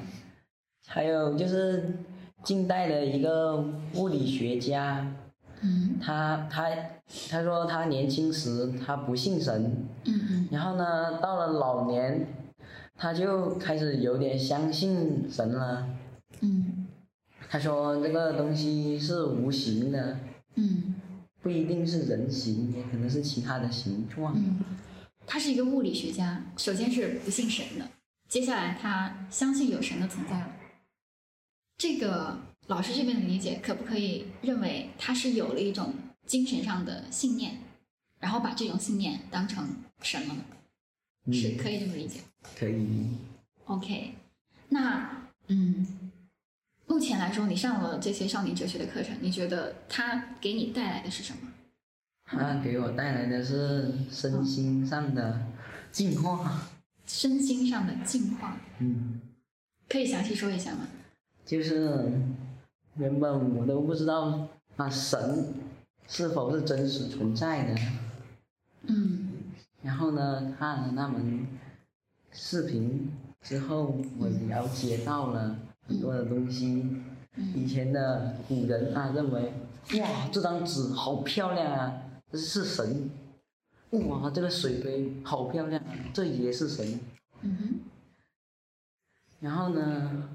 [0.88, 1.98] 还有就是
[2.44, 3.58] 近代的一个
[3.96, 5.12] 物理学家。
[5.62, 5.98] 嗯。
[6.02, 6.70] 他他
[7.30, 9.88] 他说他年轻时他不信神。
[10.06, 10.50] 嗯嗯。
[10.52, 12.28] 然后呢，到了老年。
[12.96, 15.88] 他就开始有点相信神了。
[16.42, 16.88] 嗯。
[17.50, 20.20] 他说这个东西是无形的。
[20.56, 20.96] 嗯。
[21.42, 24.36] 不一定是人形，也可能是其他的形状。
[24.36, 24.60] 嗯，
[25.26, 27.86] 他是一个物理学家，首先是不信神的，
[28.30, 30.50] 接下来他相信有神的存在了。
[31.80, 35.94] 这个老师这边的理解，可不可以认为他是有了一种
[36.26, 37.58] 精神上的信念，
[38.20, 39.68] 然后把这种信念当成
[40.02, 40.46] 神了呢？
[41.26, 42.22] 嗯、是可以这么理解？
[42.58, 43.18] 可以。
[43.66, 44.16] OK，
[44.70, 45.86] 那嗯，
[46.88, 51.52] 目前来说，你上了这些少年哲学的课程，你觉得它给你带来的是什么？
[52.26, 55.48] 它给我带来的是身心上的
[55.92, 56.70] 进化。
[57.06, 58.58] 身心上的进化。
[58.80, 59.20] 嗯。
[59.90, 60.88] 可以详细说一下吗？
[61.46, 62.10] 就是
[62.96, 65.54] 原本我都不知道啊，神
[66.08, 67.82] 是否是真实存在的。
[68.84, 69.30] 嗯。
[69.82, 71.48] 然后呢，看了那门
[72.32, 75.56] 视频之后，我了解到了
[75.88, 76.86] 很多的东西。
[77.38, 77.54] 嗯。
[77.56, 79.54] 以前的古人啊，认为
[80.00, 82.02] 哇，这张纸好漂亮啊，
[82.32, 83.10] 这是神。
[83.92, 87.00] 哇，这个水杯好漂亮啊，这也是神。
[87.42, 87.80] 嗯哼。
[89.40, 90.30] 然后呢？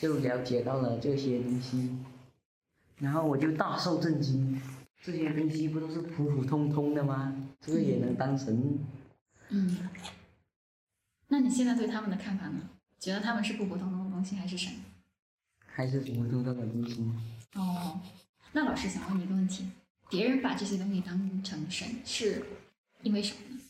[0.00, 1.96] 就了解到了这些东西，
[2.98, 4.60] 然后我就大受震惊。
[5.02, 7.34] 这些东西不都是普普通通的吗？
[7.60, 8.78] 这个也能当神？
[9.50, 9.88] 嗯。
[11.28, 12.70] 那你现在对他们的看法呢？
[12.98, 14.72] 觉得他们是普普通通的东西，还是神？
[15.66, 17.04] 还是普普通通的东西。
[17.54, 18.00] 哦，
[18.52, 19.66] 那老师想问你一个问题：
[20.10, 22.42] 别人把这些东西当成神，是
[23.02, 23.60] 因为什么呢？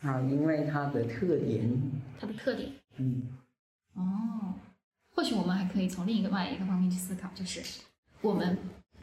[0.00, 1.70] 啊，因为它的特点。
[2.18, 2.72] 它的特点。
[2.96, 3.22] 嗯。
[3.94, 4.54] 哦。
[5.14, 7.62] 或许我们还可以从另一个外一个方面去思考，就是
[8.20, 8.58] 我们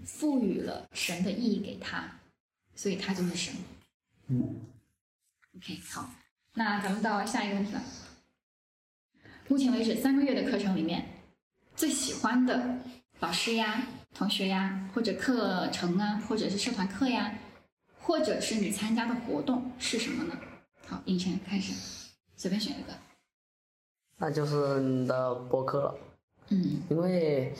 [0.06, 2.20] 赋予了神的意义给他，
[2.76, 3.54] 所以他就是神。
[4.28, 4.62] 嗯。
[5.56, 6.12] OK，好，
[6.54, 7.82] 那咱们到下一个问题了。
[9.48, 11.04] 目前为止三个月的课程里面，
[11.76, 12.80] 最喜欢的
[13.22, 17.34] 老师呀、同学呀，或者课程啊，或者是社团课呀，
[18.00, 20.40] 或者是你参加的活动是什么呢？
[20.86, 21.74] 好，影晨开始，
[22.36, 22.94] 随便选一个。
[24.18, 25.96] 那就是你的播客了。
[26.50, 27.54] 嗯，因为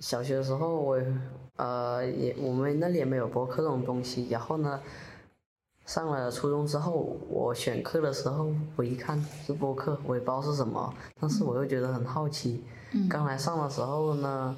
[0.00, 1.00] 小学的时候我，
[1.56, 4.28] 呃，也我们那里也没有播客这种东西。
[4.28, 4.80] 然后呢，
[5.86, 12.64] 上了初中之后，我选课的时候，我一看是播客，我也不知道是什么，但是我又觉得很好奇。
[12.92, 13.08] 嗯。
[13.08, 14.56] 刚来上的时候呢，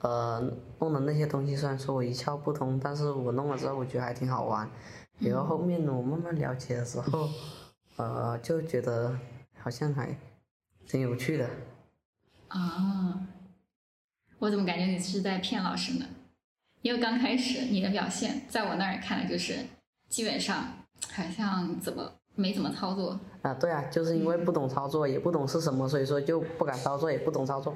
[0.00, 0.40] 呃，
[0.78, 4.68] 弄的那些东西虽然说我一窍不通，但是我弄了之后，我觉得还挺好玩。
[5.18, 7.28] 然后后面我慢慢了解的时候，
[7.96, 9.16] 呃，就觉得
[9.58, 10.14] 好像还
[10.86, 11.48] 挺有趣的。
[12.48, 13.20] 啊、哦，
[14.38, 16.06] 我怎么感觉你是在骗老师呢？
[16.82, 19.54] 因为刚开始你的表现，在我那儿看来就是
[20.08, 20.68] 基本上
[21.10, 23.18] 好像怎么没怎么操作。
[23.42, 27.74] 啊，对啊，就是因为不懂操作，也不懂是什么，所以说就不敢操作，也不懂操作。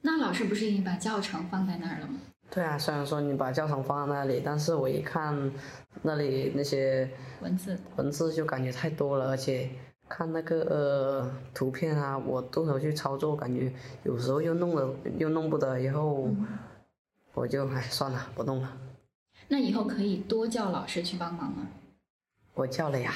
[0.00, 2.14] 那老师不是已经把教程放在那儿了吗？
[2.50, 5.52] 对啊，虽然说你把教程放在那里，但是我一看
[6.02, 7.08] 那里那些
[7.40, 9.70] 文字，文字就感觉太多了，而且。
[10.14, 13.72] 看那个呃图片啊，我动手去操作，感觉
[14.02, 16.28] 有时候又弄了又弄不得，然后
[17.32, 18.70] 我就哎算了，不弄了。
[19.48, 21.66] 那以后可以多叫老师去帮忙吗？
[22.52, 23.10] 我叫了呀。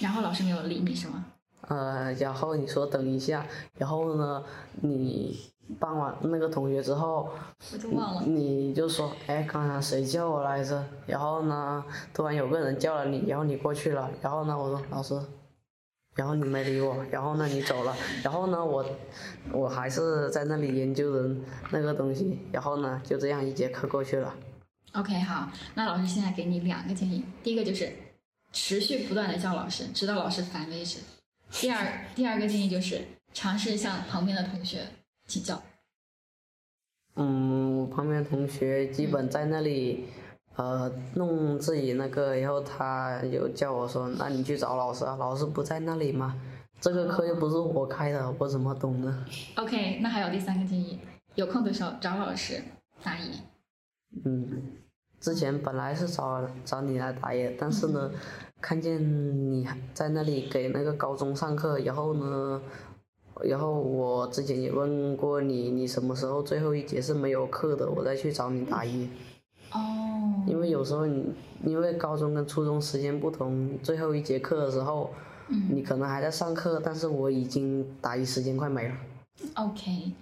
[0.00, 1.26] 然后老师没有理你是吗？
[1.68, 3.46] 呃，然后你说等一下，
[3.78, 4.42] 然后呢，
[4.80, 5.38] 你
[5.78, 7.30] 帮完那个同学之后，
[7.72, 8.22] 我就忘了。
[8.22, 10.84] 你就说，哎，刚才谁叫我来着？
[11.06, 15.16] 然后呢，突然有个人叫了你，然后你过去了，然后呢，我说老师。
[16.16, 18.84] 然后你没理我，然后呢你走了，然后呢我
[19.52, 24.34] 我还是在那里研究人那个东西，然后呢就这样一节课过去了。
[24.92, 27.92] OK，好，那老师现在给你两个建议，第一个就是
[28.50, 31.00] 持续不断的叫老师，直到老师烦为止。
[31.50, 33.02] 第二第二个建议就是
[33.34, 34.86] 尝试向旁边的同学
[35.26, 35.62] 请教。
[37.16, 40.06] 嗯，我旁边的同学基本在那里。
[40.56, 46.34] 呃，弄自己那个，然后他有叫我说，那你去找老师啊，老师不在那里吗？
[46.80, 49.24] 这个课又不是我开的，我怎么懂呢
[49.56, 50.98] ？OK，那还有第三个建议，
[51.34, 52.62] 有空的时候找老师
[53.02, 53.40] 答疑。
[54.24, 54.62] 嗯，
[55.20, 58.10] 之前本来是找找你来答疑，但是呢，
[58.60, 58.98] 看见
[59.50, 62.62] 你在那里给那个高中上课，然后呢，
[63.42, 69.06] 然后我之前也问过你，你什么时候最后一节是没有课的，我再去找你答疑。
[69.76, 71.24] 哦，因为有时候你
[71.64, 75.12] 因为高中跟初中时间不同，最后一节课的时候，
[75.48, 78.94] 嗯，你可能还在上课，但是我已经答疑时间快没了。
[79.54, 80.12] OK，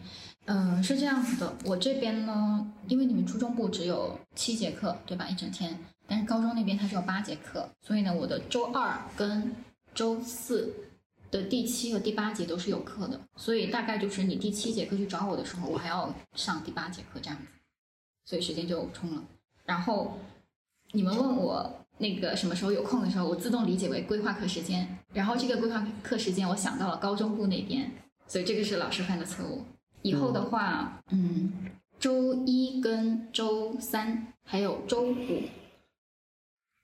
[0.47, 5.29] 嗯、呃，是这样子的，我这边呢，因为你们初中部只有七节课，对吧？
[5.29, 9.55] 一整天，但是高中那边它只有八节课，所以呢，我的周二跟
[9.95, 10.75] 周四
[11.31, 17.45] 的第七和第八节都是有课的，所以大概就是你第七节课去找我的时候，我还要上第八节课这样子，
[18.25, 19.23] 所以时间就冲了。
[19.65, 20.19] 然后，
[20.93, 27.91] 你们问我那个什么时候有空的时候，我自动理解为规划课时间，然后这个规划课时间我想到了高中部那边，
[28.27, 29.63] 所以这个是老师犯的错误。
[30.03, 35.43] 以后的话，嗯，周一跟周三还有周五，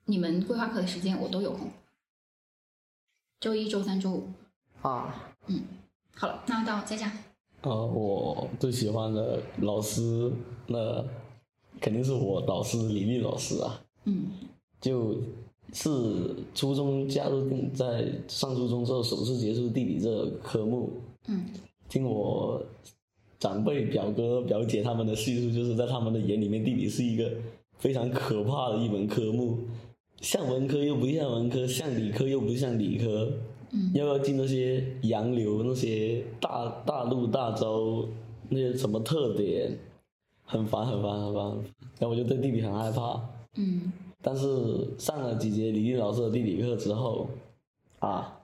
[0.06, 1.70] 你们规划课的时间我都有空。
[3.38, 4.28] 周一、周三、周五。
[4.80, 5.62] 啊，嗯，
[6.16, 7.12] 好了，那到佳佳。
[7.60, 10.32] 呃，我最喜欢的老师，
[10.66, 11.04] 那
[11.80, 13.80] 肯定是我导师李丽老师啊。
[14.04, 14.24] 嗯。
[14.80, 15.16] 就
[15.72, 20.90] 是初中加入在上初中之后首次接触地理这个科目。
[21.28, 21.46] 嗯。
[21.88, 22.62] 听我
[23.38, 27.30] 长辈、表哥、表姐他们的叙述，就是在他们的眼里面，地理是一个
[27.78, 29.58] 非常可怕的一门科目，
[30.20, 33.32] 像文科又不像文科，像理科又不像理科。
[33.72, 38.08] 嗯，要不要进那些洋流，那些大大陆大洲
[38.48, 39.78] 那些什么特点，
[40.50, 41.44] 很烦很烦很烦，
[41.98, 43.20] 然后我就对地理很害怕。
[43.54, 47.28] 嗯，但是上了几节李丽老师的地理课之后，
[48.00, 48.40] 啊，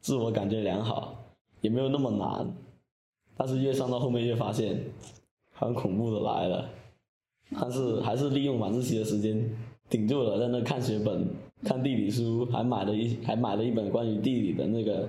[0.00, 1.14] 自我感觉良好，
[1.62, 2.46] 也没有那么难，
[3.34, 4.78] 但是越上到后面越发现，
[5.54, 6.68] 很恐怖的来了，
[7.58, 9.42] 但是还是利用晚自习的时间
[9.88, 11.26] 顶住了，在那看学本。
[11.64, 15.08] 看地理书，还买了一还买了一本关于地理的那个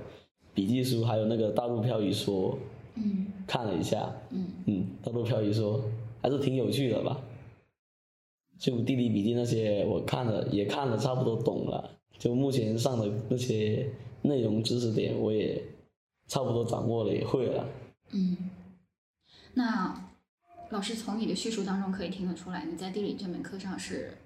[0.52, 2.58] 笔记书，还有那个大陆漂移说，
[2.96, 4.48] 嗯，看了一下，嗯。
[4.66, 5.80] 嗯，大陆漂移说
[6.22, 7.22] 还是挺有趣的吧？
[8.58, 11.98] 就地理笔记那些，我看了也看了，差不多懂了。
[12.18, 13.90] 就目前上的那些
[14.22, 15.64] 内容知识点，我也
[16.28, 17.66] 差不多掌握了，也会了。
[18.12, 18.50] 嗯，
[19.54, 20.12] 那
[20.72, 24.18] 老师从你的叙述当中可以听得出来，你在地理这门课上是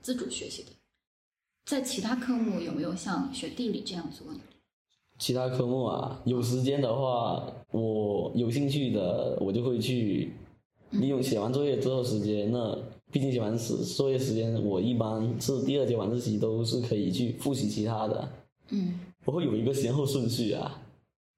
[0.00, 0.70] 自主学习的。
[1.66, 4.40] 在其他科目有没有像学地理这样做呢？
[5.18, 10.32] 其他科目啊，有时间的话，我有兴趣的，我就会去
[11.00, 12.50] 利用写完作业之后时间。
[12.50, 12.76] 那
[13.12, 18.28] 毕竟写完时作业时间，我一般是第二节晚自习都是可以去复习其他的。
[18.70, 20.82] 嗯，我会有一个先后顺序啊。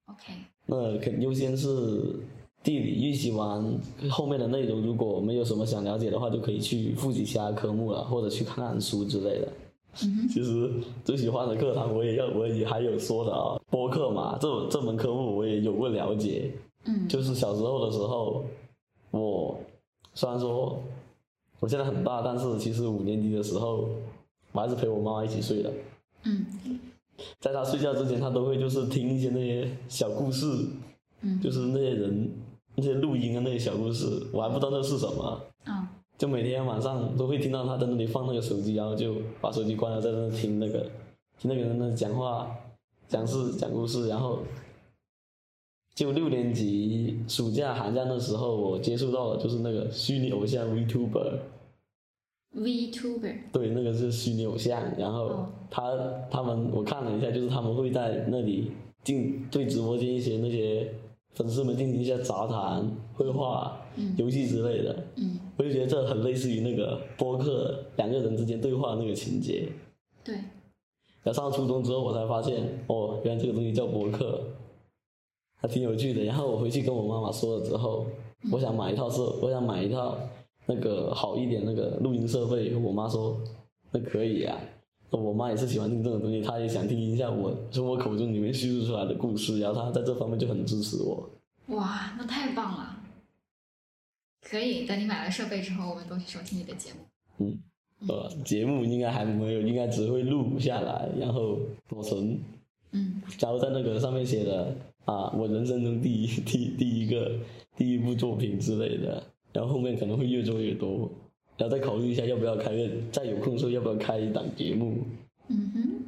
[0.07, 0.33] OK。
[0.65, 2.15] 那肯优先是
[2.63, 9.47] 地理预习完后面的内容，如果没有什么想了解的话，就可以去复习其他科目了，或者去看看书之类的。
[10.29, 10.71] 其实
[11.03, 16.51] 最喜欢的课堂，我也要，我也还有说的啊，播客嘛，这这门科目我也有过了解。
[16.85, 18.43] 嗯，就是小时候的时候，
[19.11, 19.59] 我
[20.13, 20.81] 虽然说
[21.59, 23.89] 我现在很大，但是其实五年级的时候，
[24.51, 25.71] 我还是陪我妈妈一起睡的。
[26.23, 26.45] 嗯，
[27.39, 30.45] 在她睡觉之前，她都会就是听一些那些小故事，
[31.21, 32.29] 嗯，就是那些人
[32.75, 35.41] 那些录音的那些小故事，我还不知道那是什么。
[35.63, 35.89] 啊。
[36.17, 40.79] 就每天晚上都会听到她在那里放那个手机，然后就把手机关了，在那听那个
[41.37, 42.49] 听那个人的讲话、
[43.07, 44.07] 讲事、讲故事。
[44.07, 44.39] 然后
[45.97, 51.39] 就六年级暑假、寒假的时候，我接触到了就是那个虚拟偶像 VTuber。
[52.55, 53.35] VTuber。
[53.51, 54.79] 对，那个是虚拟偶像。
[54.95, 56.01] 然后他、oh.
[56.29, 58.71] 他们我看了一下，就是他们会在那里
[59.03, 60.93] 进对直播间一些那些
[61.33, 63.75] 粉丝们进行一些杂谈、绘画。
[63.95, 69.67] 嗯、游戏之类的，嗯，我就觉得这很类似于那个播客两个人之间对话那个情节。
[70.23, 70.35] 对。
[71.23, 74.39] 然后上初中之后，我才发现，哦，原来这个东西叫播客，
[75.57, 76.23] 还挺有趣的。
[76.23, 78.05] 然后我回去跟我妈妈说了之后，
[78.43, 80.17] 嗯、我想买一套设，我想买一套
[80.65, 82.75] 那个好一点那个录音设备。
[82.75, 83.37] 我妈说，
[83.91, 84.75] 那可以呀、啊。
[85.09, 89.57] 我妈也是喜欢听这种东西，她也想听一下我从我口中里面叙述出来的故事。
[89.59, 91.29] 然后她在这方面就很支持我。
[91.67, 92.97] 哇，那太棒了！
[94.41, 96.99] 可以，等你买了设备之后，我们都去收听你的节目。
[97.39, 97.57] 嗯，
[98.09, 102.37] 呃，节目应该还没有，应该只会录下来，然后保存。
[102.91, 103.21] 嗯。
[103.37, 104.75] 假如在那个上面写的
[105.07, 107.39] 啊，我人生中第一 第第一个
[107.77, 111.09] 第一部作品之类的，然后后面可能会越做越多，
[111.57, 114.97] 然后再考虑一下要不要开个，再有空的时候要不要开一档节目。
[115.47, 116.03] 嗯哼，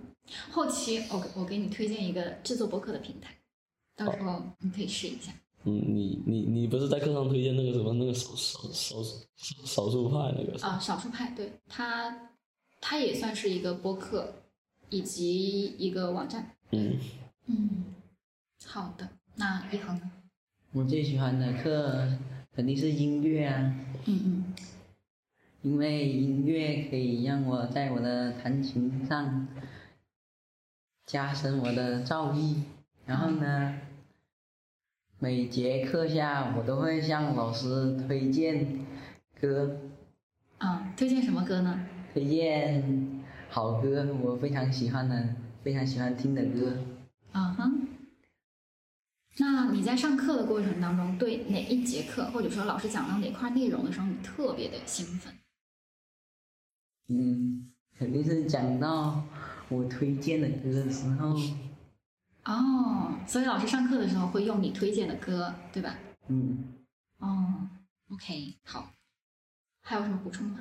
[0.51, 3.33] 后期我我给你推荐一个制作播客的平台，
[3.95, 5.31] 到时候你可以试一下。
[5.63, 10.59] 嗯，你你你不是在课上推荐那个什么那个少少少少少数派那个？
[10.61, 12.29] 啊，少数派，对，它
[12.81, 14.33] 它也算是一个播客，
[14.89, 16.51] 以及一个网站。
[16.71, 16.97] 嗯
[17.47, 17.69] 嗯，
[18.71, 20.11] 好的，那一恒呢？
[20.73, 22.07] 我最喜欢的课
[22.55, 23.75] 肯定是音乐啊。
[24.05, 24.53] 嗯嗯。
[25.63, 29.47] 因为音乐可以让我在我的弹琴上
[31.07, 32.57] 加深我的造诣，
[33.07, 33.75] 然后呢，
[35.17, 38.85] 每节课下，我都会向老师推荐
[39.41, 39.77] 歌。
[40.59, 41.87] 啊，推荐什么歌呢？
[42.13, 46.77] 推荐好歌，我非常喜欢的、非常喜欢听的歌。
[47.31, 47.71] 啊哈。
[49.39, 55.33] 那你在上课的过程当中，对哪一节课，或者说老师讲到哪块内容的时候，你特别的兴奋？
[57.07, 59.23] 嗯，肯定是讲到
[59.69, 61.35] 我推荐的歌的时候。
[62.45, 65.95] 哦，所以老师上课的时候会用你推荐的歌，对吧？
[66.27, 66.73] 嗯。
[67.19, 67.69] 哦
[68.09, 68.91] ，OK，好。
[69.81, 70.59] 还有什么补充吗？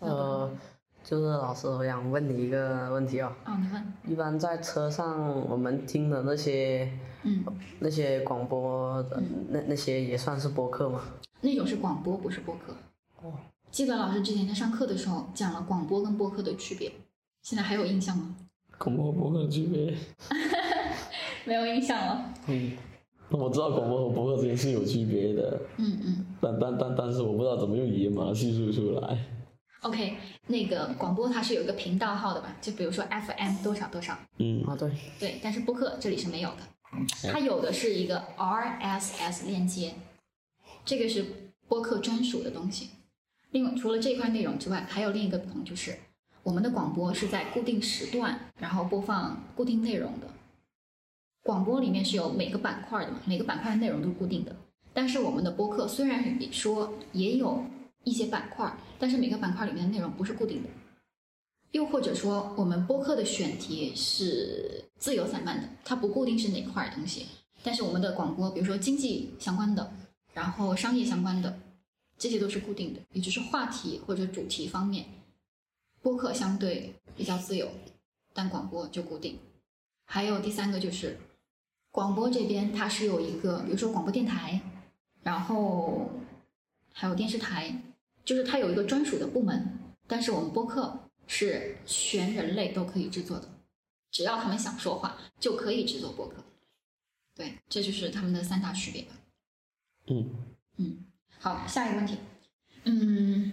[0.00, 0.56] 呃，
[1.02, 3.32] 就是老师，我想问你一个问题哦。
[3.44, 3.92] 哦，你问。
[4.06, 6.90] 一般在车上我们听的那些，
[7.24, 7.44] 嗯，
[7.80, 11.00] 那些广播的，嗯、那那些也算是播客吗？
[11.40, 12.74] 那种是广播，不是播客。
[13.22, 13.32] 哦。
[13.70, 16.92] 记得老师之前在上课的时候讲了广播跟播客的区别，
[17.42, 18.36] 现在还有印象吗？
[18.78, 19.94] 广播和播客的区别。
[21.46, 22.32] 没有印象了。
[22.46, 22.72] 嗯，
[23.30, 25.60] 我知道广播和播客之间是有区别的。
[25.78, 26.26] 嗯嗯。
[26.40, 29.18] 但但但但是我不知道怎么用语言把它叙述出来。
[29.82, 30.16] OK，
[30.46, 32.54] 那个广播它是有一个频道号的吧？
[32.60, 34.18] 就比如说 FM 多少多少。
[34.38, 34.90] 嗯啊对。
[35.18, 36.58] 对，但是播客这里是没有的，
[37.32, 39.94] 它有的是一个 RSS 链接，
[40.84, 41.24] 这个是
[41.66, 42.90] 播客专属的东西。
[43.52, 45.98] 另外，除了这块内容之外，还有另一个不同就是，
[46.42, 50.28] 我们的广播是在固定时段，然后播放固定内容的。
[51.42, 54.54] 广播里面是有每个板块的嘛，每个板块的内容都是固定的。
[54.92, 57.64] 但是我们的播客虽然说也有
[58.04, 58.70] 一些板块，
[59.00, 60.68] 但是每个板块里面的内容不是固定的。
[61.72, 67.26] 又或者说，我们播客的选题是自由散漫的，它不固定是哪块东西。
[67.64, 69.92] 但是我们的广播，比如说经济相关的，
[70.32, 71.58] 然后商业相关的，
[72.18, 75.06] 这些都是固定的，也就是话题或者主题方面，
[76.02, 77.68] 播客相对比较自由，
[78.32, 79.38] 但广播就固定。
[80.04, 81.18] 还有第三个就是。
[81.92, 84.60] 广播这边它是有一个，比如说广播电台，
[85.24, 86.08] 然后
[86.92, 87.82] 还有电视台，
[88.24, 89.78] 就是它有一个专属的部门。
[90.06, 93.48] 但是我们播客是全人类都可以制作的，
[94.10, 96.42] 只要他们想说话就可以制作播客。
[97.36, 99.08] 对，这就是他们的三大区别吧。
[100.08, 100.28] 嗯
[100.78, 101.04] 嗯，
[101.38, 102.18] 好，下一个问题，
[102.84, 103.52] 嗯，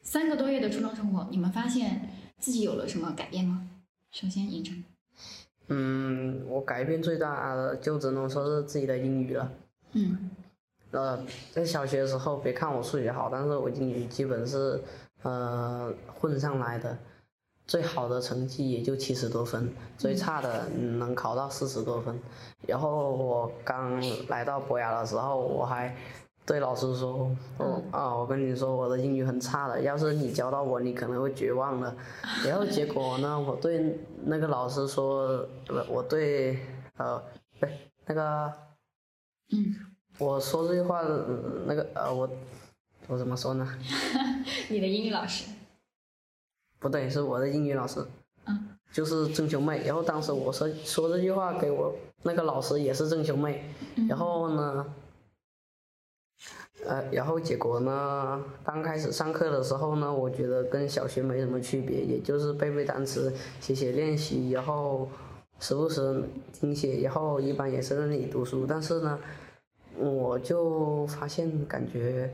[0.00, 3.68] 三个多月的初中生活，你们发现自己有了什么改变吗？
[4.12, 4.84] 首先，尹晨。
[5.66, 9.52] 嗯，我改变最大的就只能说是自己的英语了。
[9.92, 10.30] 嗯，
[10.92, 11.18] 呃，
[11.50, 14.80] 在小学的时候，别看我数学好，但是我英语基本是
[15.22, 16.96] 呃混上来的，
[17.66, 22.18] 最好的成绩也就七十多分，最差的能考到四十多分。
[22.66, 25.94] 然后我刚来到博雅的时候，我还。
[26.44, 31.94] 对老师说，哦啊，我跟你说，我的英语很差的，要是你教到我，你可能会绝望的。
[32.44, 35.46] 然后结果呢，我对那个老师说，
[35.88, 36.58] 我对
[36.96, 37.22] 呃，
[37.60, 38.52] 对那个，
[39.52, 41.02] 嗯，我说这句话，
[41.66, 42.28] 那个呃，我
[43.08, 43.78] 我怎么说呢？
[44.68, 45.50] 你的英语老师？
[46.78, 48.04] 不对，是我的英语老师。
[48.46, 48.68] 嗯。
[48.92, 49.82] 就是郑秋妹。
[49.84, 51.94] 然后当时我说说这句话给我
[52.24, 53.64] 那个老师也是郑秋妹。
[54.08, 54.94] 然后呢？
[56.84, 58.44] 呃，然后结果呢？
[58.64, 65.08] 刚开始上课的时候呢，我觉得跟小学没什么区别，也就是背背单词、写写练习，然后
[65.60, 68.66] 时不时听写，然后一般也是在那里读书。
[68.66, 69.16] 但是呢，
[69.98, 72.30] 我就发现感觉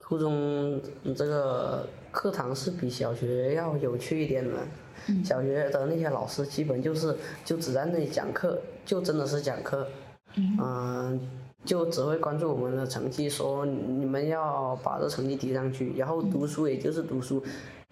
[0.00, 0.80] 初中
[1.16, 4.54] 这个课堂是比小学要有趣一点的。
[5.24, 9.86] 小学的那些老师基本就是就只在那里讲课，就真的是讲课，
[10.36, 10.56] 嗯。
[10.58, 11.20] 呃
[11.64, 17.42] 就只会关注我们的成绩，说你们要把这成绩提上去，然后读书也就是读书，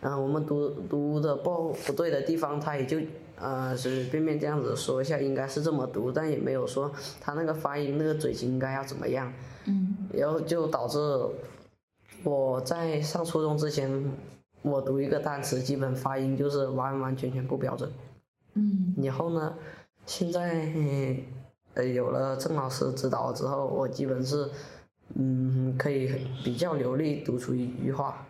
[0.01, 2.99] 然后我们读读的不不对的地方，他也就
[3.41, 9.33] 呃随随便便这样子说一下，应该是这么读，但也没有说他那个发音那个嘴型应该要怎么样，
[9.67, 10.99] 嗯，然后就导致
[12.25, 14.13] 我在上初中之前，
[14.63, 17.91] 我读一个单词基本发音就是完完全全不标准，
[18.55, 19.55] 嗯，然后呢，
[20.05, 20.69] 现在。
[21.77, 24.49] 呃，有了郑老师指导之后，我基本是，
[25.15, 26.11] 嗯，可以
[26.43, 28.27] 比较流利读出一句话。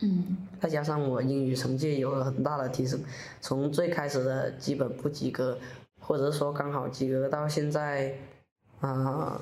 [0.00, 0.36] 嗯。
[0.60, 3.00] 再加上我英语成绩有了很大的提升，
[3.40, 5.58] 从最开始的基本不及格，
[6.00, 8.14] 或者说刚好及格，到现在，
[8.80, 9.40] 啊、呃，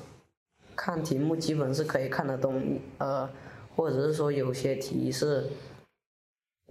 [0.75, 3.27] 看题目基本是可以看得懂，呃，
[3.75, 5.49] 或者是说有些题是，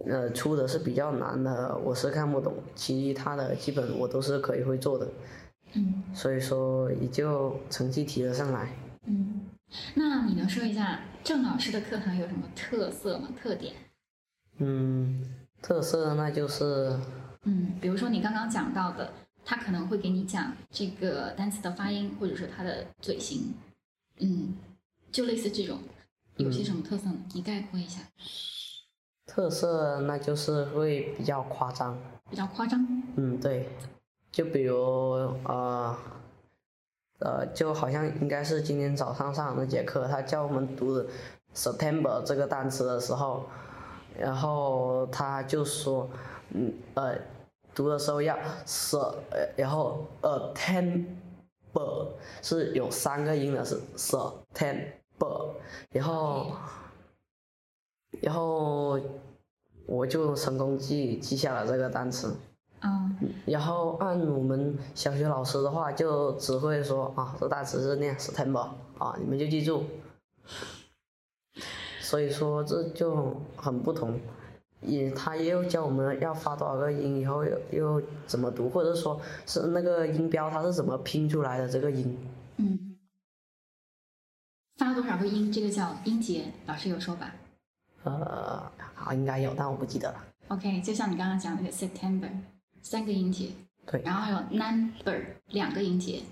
[0.05, 5.07] 呃，出的是比较难的，我是看不懂，其他的基本我都是可以会做的。
[5.73, 8.69] 嗯，所以说也就成绩提了上来。
[9.05, 9.41] 嗯，
[9.95, 13.29] 那你能说一下郑老师的课堂有什么特色吗？
[13.41, 13.73] 特点？
[14.57, 15.23] 嗯，
[15.61, 16.99] 特色那就是，
[17.43, 19.13] 嗯，比如说你刚刚讲到的，
[19.45, 23.53] 他可能会给你讲这个单词的发音，或者说他的嘴型，
[24.19, 24.55] 嗯，
[25.11, 25.79] 就类似这种，
[26.37, 27.15] 有些什么特色呢？
[27.17, 28.01] 嗯，你概括一下。
[29.25, 31.99] 特色那就是会比较夸张。
[32.29, 33.03] 比较夸张？
[33.17, 33.69] 嗯，对。
[34.31, 34.75] 就比如
[35.45, 35.97] 呃，
[37.19, 41.03] 呃，就好像应该是今天早上上那节课，他教我们读
[41.55, 43.43] September 这个单词的时候，
[44.17, 46.07] 然后他就说，
[46.53, 47.17] 嗯呃，
[47.73, 48.99] 读的时候要 s，
[49.55, 52.07] 然后呃 September
[52.43, 55.53] 是有三个音的，是 September，
[55.91, 56.51] 然后，
[58.21, 58.99] 然后
[59.87, 62.35] 我就成功记记下了这个单词。
[62.81, 63.15] 嗯。
[63.45, 69.83] 然后按我们小学老师的话，就只会说啊，这单词是念 September 啊，你们就记住。
[71.99, 74.17] 所以说这就很不同，
[74.79, 82.17] 也他也有教我们要发多少个音，以后又又怎么读，或者说是那个音标它是怎么拼出来的这个音。
[82.55, 82.95] 嗯，
[84.77, 87.35] 发多少个音，这个叫音节，老师有说吧？
[88.03, 90.23] 呃，好，应该有，但我不记得了。
[90.47, 92.29] OK，就像你刚刚讲那个 September，
[92.89, 93.51] 三个音节。
[93.85, 94.01] 对。
[94.01, 96.23] 然后还有 number 两个音节，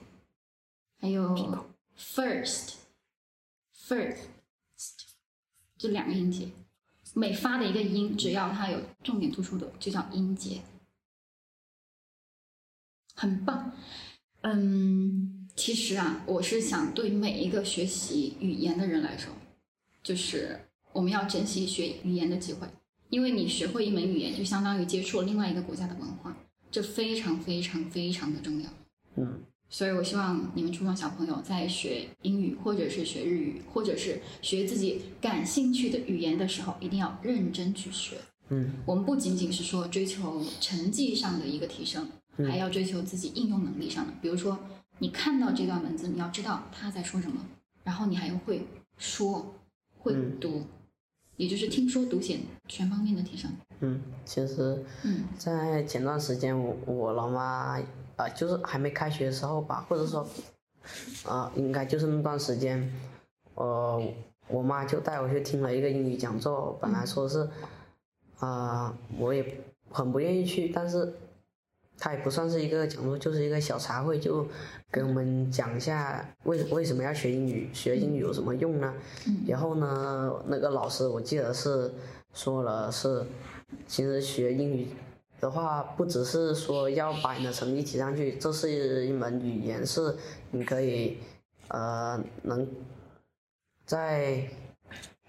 [0.99, 1.35] 还有
[1.97, 2.75] first，first。
[5.77, 6.49] 就两个音节，
[7.13, 10.61] 每发的一个音，只要它有重点突出的，就叫音节，
[13.13, 13.73] 很棒。
[14.41, 19.33] 嗯，其实啊，我是想对每一个学习语言的人来说，
[20.01, 22.65] 就是我们要珍惜学语言的机会，
[23.15, 26.35] 因为你学会一门语言，就相当于接触了另外一个国家的文化，
[26.69, 28.69] 这非常非常非常的重要。
[29.15, 29.39] 嗯。
[29.69, 38.17] 所以，我希望你们初中小朋友在学英语，或者是学日语，或者是学自己感兴趣的语言的时候，一定要认真去学。
[38.49, 44.11] 嗯，我们不仅仅是说追求成绩上的一个提升，嗯，还要追求自己应用能力上的。
[44.21, 44.59] 比如说，
[44.99, 47.37] 你看到这段文字，你要知道他在说什么，
[47.85, 49.55] 然后你还要会说、
[49.97, 50.67] 会读，嗯，
[51.37, 53.51] 也就是听说读写全方面的提升。
[53.81, 57.79] 嗯，其实，嗯，在前段时间，我我老妈。
[58.17, 60.21] 啊、呃，就是还没开学的时候吧，或者说，
[61.25, 62.89] 啊、呃，应该就是那段时间，
[63.55, 64.01] 呃，
[64.47, 66.77] 我妈就带我去听了一个英语讲座。
[66.81, 67.41] 本来说是，
[68.39, 71.13] 啊、呃，我也很不愿意去，但是，
[71.97, 74.47] 它也不算是一个讲座，就是一个小茶会，就
[74.91, 78.93] 给我们讲一下为为什么要学英语，学英语有什么用呢？
[79.47, 81.93] 然后呢，那个老师我记得是
[82.33, 83.25] 说了是，
[83.87, 84.87] 其实学英语。
[85.41, 90.15] 的话，不只是说要把你的成绩提上去，这是一门语言，是
[90.49, 91.17] 你可以，
[91.67, 92.65] 呃，能
[93.85, 94.47] 在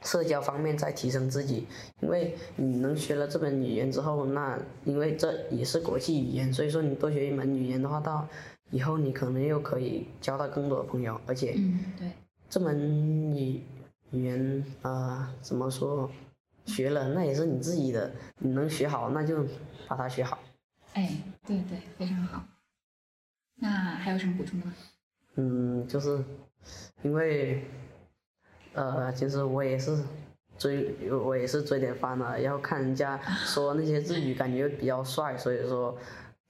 [0.06, 1.66] 社交方面再提升自己。
[2.00, 8.26] 因为你能学了这门语言之后，那因为这也是国际语言，所以说你多学一门语言的话，到
[8.70, 12.10] 以后你可能又可以交到更多的朋友，而且，嗯，对，
[12.48, 13.60] 这门语
[14.12, 16.10] 语言啊，呃，怎么说？
[16.64, 19.44] 学了那也是你自己的，你能学好那就
[19.86, 20.36] 把它学好。
[20.94, 22.42] 哎，对对，非常好。
[23.60, 24.74] 那还有什么补充的吗？
[25.36, 26.24] 嗯，就是
[27.02, 27.64] 因为，
[28.76, 29.96] 呃，其实我也是
[30.58, 35.96] 追，我也是追点番的，然后看人家 说那些日语感觉比较帅，所以说，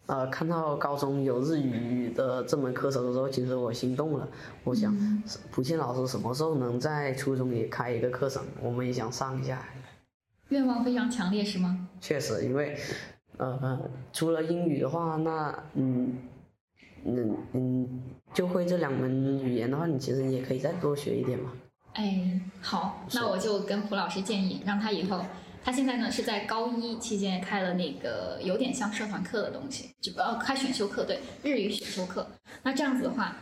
[0.07, 4.29] 呃，看到高中有日语的这门课程的时候，其实我心动了。
[4.65, 4.93] 我想，
[5.53, 8.43] 普信老师什么时候能在初中也开一个课程？
[8.61, 9.65] 我们也想上一下。
[10.49, 11.89] 愿望非常强烈是吗？
[12.01, 12.77] 确实，因为，
[13.37, 13.81] 呃，
[14.13, 16.17] 除了英语的话，那嗯，
[17.05, 18.03] 嗯嗯，
[18.33, 21.53] 就会这两门语言的话，你其实也可以再多学一点嘛。
[21.97, 25.25] 哎，好，那我就跟蒲老师建议，让他以后，
[25.65, 32.29] 他现在呢是在高一期间开了那个有点像社团课的东西，就呃开选修课，对，日语选修课。
[32.63, 33.35] 那这样子的话，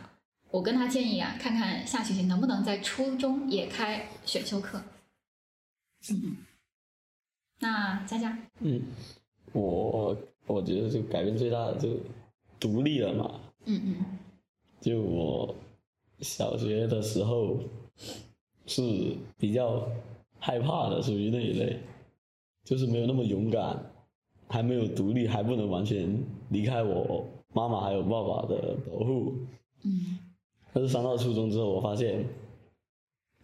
[0.51, 4.81] 我跟他建议啊，看看下学期能不能在初中也开选修课。
[6.09, 6.37] 嗯。
[7.59, 8.81] 那佳佳，嗯，
[9.51, 11.89] 我我觉得就改变最大的就
[12.57, 13.39] 独立了嘛。
[13.65, 13.95] 嗯嗯。
[14.79, 15.53] 就我
[16.21, 17.59] 小学的时候
[18.67, 19.87] 是比较
[20.39, 21.77] 害怕的，属于那一类，
[22.63, 23.91] 就是没有那么勇敢，
[24.47, 26.17] 还没有独立，还不能完全
[26.49, 29.33] 离开我妈妈还有爸爸的保护。
[29.83, 30.19] 嗯。
[30.73, 32.25] 但是上到初中之后，我发现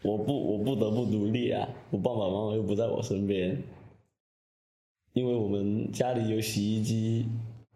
[0.01, 3.61] 我不我不得不独立啊，我爸爸妈妈又不在我身边。
[5.13, 7.25] 因为我们家里有洗衣机，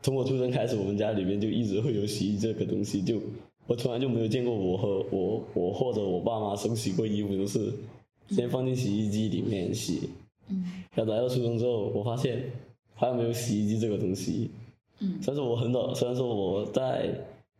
[0.01, 3.01] 从我出生开始，我们家里面就一直会有洗衣这个东西。
[3.01, 3.19] 就
[3.67, 7.73] 我从来就没有见过我和我我或者我爸妈手洗过衣服，都是
[8.29, 10.09] 先放进洗衣机里面洗。
[10.49, 10.83] 嗯。
[10.93, 12.43] 然后来到初中之后，我发现
[12.93, 14.51] 好像没有洗衣机这个东西。
[14.99, 15.21] 嗯。
[15.21, 17.09] 虽然说我很早，虽然说我在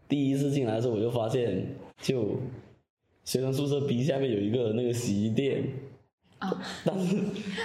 [0.07, 1.65] 第一次进来的时候我就发现，
[2.01, 2.37] 就
[3.23, 5.63] 学生宿舍 B 下面有一个那个洗衣店。
[6.39, 6.57] 啊、哦。
[6.85, 7.17] 但是，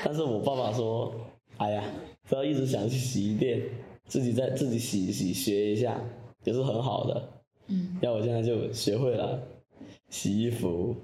[0.05, 1.13] 但是我爸爸说。
[1.61, 1.85] 哎呀，
[2.27, 3.61] 不要一直想去洗衣店，
[4.07, 6.03] 自己在自己洗一洗，学一下
[6.43, 7.29] 也是很好的。
[7.71, 9.41] 嗯，要我现在就学会了
[10.09, 10.97] 洗衣服、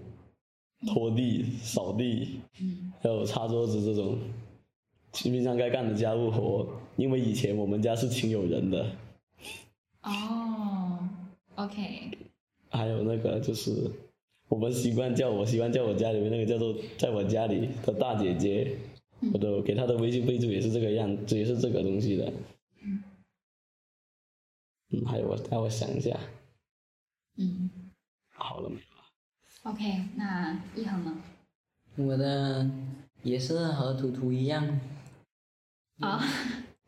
[0.86, 4.18] 拖地、扫地，嗯，还有擦桌子这种
[5.12, 8.84] 平常该干的家务活，因为以前我们家是请有人的。
[10.02, 11.08] 哦
[11.54, 12.18] ，OK。
[12.68, 13.90] 还有那个就是，
[14.48, 18.76] 我们习惯叫我习惯叫我家里面那个叫做在我家里的大姐姐，
[19.20, 22.32] 嗯、我都给她的微信备注也是这个样，这也是这个东西的。
[22.82, 23.02] 嗯。
[24.90, 26.18] 嗯，还有我让我想一下。
[27.36, 27.70] 嗯。
[28.34, 31.14] 好了没有？OK，那一恒呢？
[31.96, 32.68] 我的
[33.22, 34.78] 也是和图图一样。
[36.00, 36.22] 啊，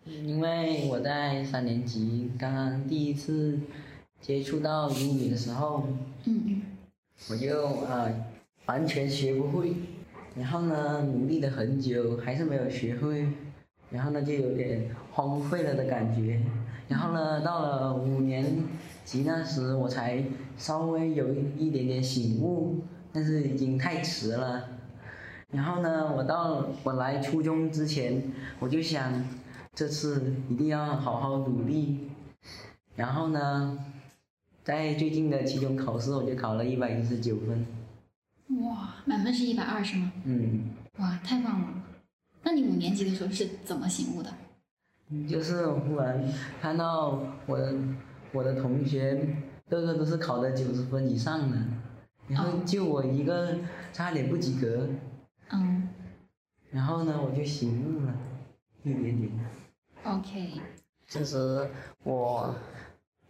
[0.05, 3.59] 因为我在三年级刚刚第一次
[4.21, 5.87] 接触到英语的时候，
[6.27, 6.63] 嗯嗯，
[7.31, 8.25] 我就啊、呃、
[8.67, 9.75] 完全学不会，
[10.37, 13.27] 然后呢努力了很久还是没有学会，
[13.91, 16.43] 然后呢就有点荒废了的感觉，
[16.87, 18.45] 然后呢到了五年
[19.09, 20.23] 级那时我才
[20.59, 24.69] 稍微有一点点醒悟，但是已经太迟了。
[25.51, 28.23] 然后呢，我到我来初中之前，
[28.61, 29.11] 我就想，
[29.73, 32.11] 这次一定要好好努力。
[32.97, 33.79] 然后呢，
[34.63, 37.67] 在最近的期中考试，我就考了一百一十九分。
[38.63, 40.13] 哇，满分是一百二是吗？
[40.25, 40.65] 嗯。
[40.99, 41.69] 哇，太棒了！
[42.43, 44.31] 那你五年级的时候是怎么醒悟的？
[45.27, 46.23] 就是我忽然
[46.61, 47.73] 看到我的
[48.33, 49.27] 我的同学
[49.69, 51.59] 个个都是考的九十分以上的，
[52.29, 53.57] 然后就我一个
[53.93, 54.89] 差点不及格。
[55.51, 55.89] 嗯，
[56.71, 58.15] 然后呢，我就醒悟了，
[58.83, 59.31] 一点点。
[60.05, 60.61] OK。
[61.07, 61.67] 其实
[62.05, 62.55] 我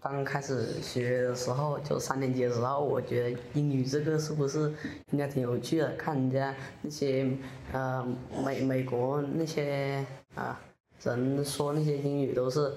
[0.00, 4.72] 刚开始学的时候，就三年级的时候，我觉得英语这个是不是
[5.12, 5.94] 应该挺有趣的？
[5.96, 7.30] 看人家那些
[7.72, 8.04] 呃
[8.44, 10.60] 美美国那些啊、
[11.04, 12.72] 呃、人说那些英语都是，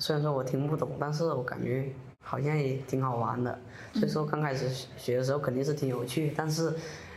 [0.00, 1.92] 虽然说我听不懂，但是我感觉
[2.24, 3.56] 好像也挺好玩的。
[3.92, 6.74] 所以说刚开始学的时候肯定是挺有趣，但是。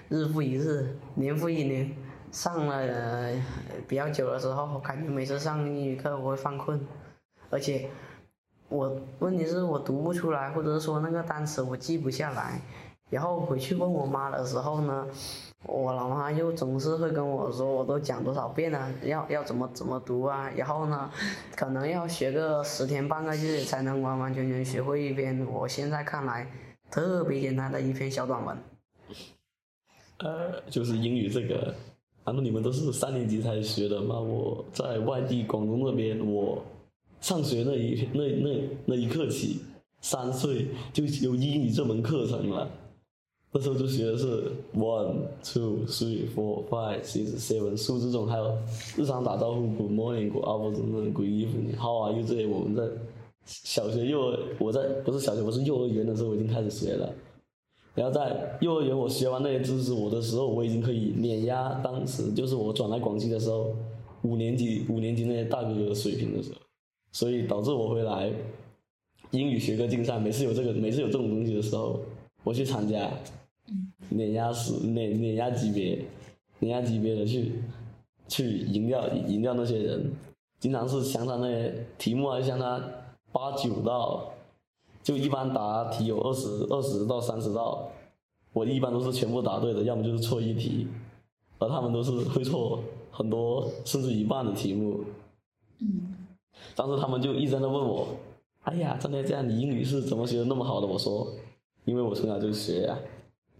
[0.09, 1.89] 日复一日，年复一年，
[2.29, 3.33] 上了、呃、
[3.87, 6.79] 比较久的时候，感觉每次上英语课我会犯困，
[7.49, 7.89] 而且
[8.69, 12.61] 我问题是我读不出来，或者说那个单词我记不下来，
[13.09, 15.07] 然后回去问我妈的时候呢，
[15.65, 21.09] 我老妈又总是会跟我说，我都讲多少遍了，要要怎么怎么读啊，然后呢，
[21.55, 26.51] 可能要学个十天半个月才能完完全全学会一篇我现在看来
[26.91, 28.57] 特别简单的一篇小短文。
[30.19, 31.73] 呃，就是英语这个，
[32.25, 34.19] 难道你们都是三年级才学的吗？
[34.19, 36.61] 我在外地广东那边，我
[37.21, 39.61] 上学那一那那那一刻起，
[40.01, 42.69] 三岁就有英语这门课程了。
[43.55, 48.51] 那时候就学的是 one two three four five six seven 数字中，还有
[48.97, 52.83] 日常打招呼 good morning good afternoon good evening how are you 这些，我们在
[53.45, 57.13] 小学幼儿，我在不是小学，我是幼儿园的时候我已经开始学了。
[57.93, 63.71] 然后在幼儿园，我学完那些知识，我的时候我已经可以碾压当时就是我转来广西的时候，
[64.23, 66.57] 五年级五年级那些大哥哥的水平的时候，
[67.11, 68.31] 所以导致我回来
[69.29, 71.99] 英语学科竞赛，每次有这个每次有这种东西的时候，
[72.43, 73.11] 我去参加，
[74.09, 76.05] 碾压式碾碾压级别，
[76.59, 77.61] 碾压级别的去
[78.27, 80.11] 去赢掉赢掉那些人，
[80.59, 82.81] 经常是相差那些题目啊，相差
[83.31, 84.29] 八九道。
[85.01, 87.89] 就一般答题有二十二十到三十道，
[88.53, 90.87] 我一般都是全部答对的，要么就是错一题，
[91.59, 95.03] 而他们都是会错很多甚至一半的题目。
[95.79, 96.15] 嗯。
[96.73, 98.07] 当时他们就一直在那问我
[98.63, 101.27] ：“哎呀，张天这样，你英语是怎么学的那么好的？”我说
[101.83, 102.97] ：“因为我从小就学呀。”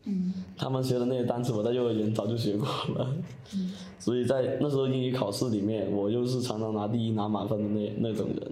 [0.05, 0.33] 嗯。
[0.57, 3.15] 他们学的那些单词，我在幼儿园早就学过了。
[3.55, 3.71] 嗯。
[3.99, 8.51] 所以在那时候英语考试里面，我又是常常拿第一、拿满分的那那种人。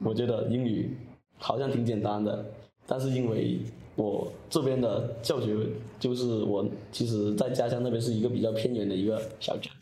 [0.00, 0.96] 我觉得英语。
[1.42, 2.44] 好像挺简单的，
[2.86, 3.60] 但是因为
[3.96, 5.56] 我这边的教学，
[5.98, 9.72] 就是我其实在家乡那边是一个比较偏远的一个小镇，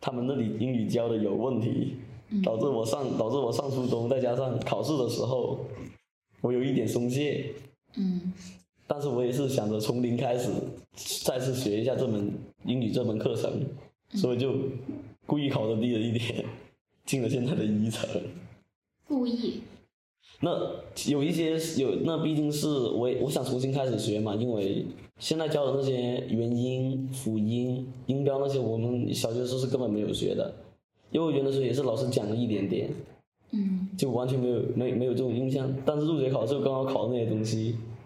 [0.00, 1.96] 他们那里英语教的有问题，
[2.44, 5.58] 导致我上导致我上初中，再加上考试的时候，
[6.42, 7.52] 我有一点松懈。
[7.96, 8.32] 嗯。
[8.92, 10.50] 但是我也是想着从零开始，
[11.22, 12.28] 再次学一下这门
[12.64, 13.48] 英语这门课程，
[14.14, 14.52] 所以就
[15.26, 16.44] 故意考的低了一点，
[17.06, 18.10] 进了现在的一层。
[19.06, 19.60] 故意。
[20.40, 20.50] 那
[21.08, 24.84] 有一些有，那毕竟是我我想重新开始学嘛，因为
[25.20, 30.52] 现在教的那些元音、辅音、音标那些，我们小学时候是根本没有学的。
[31.12, 32.90] 幼儿园的时候也是老师讲了一点点，
[33.52, 35.72] 嗯，就完全没有没没有这种印象。
[35.84, 37.99] 但是入学考试刚好考的那些东西，嗯，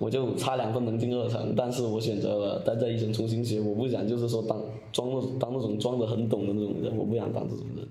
[0.00, 3.60] 我就差两分能进二层，但是我选择了待在一层重新学。
[3.60, 4.58] 我不想就是说当
[4.90, 7.86] 装那当那种装的很懂的那种人，我不想当这种人，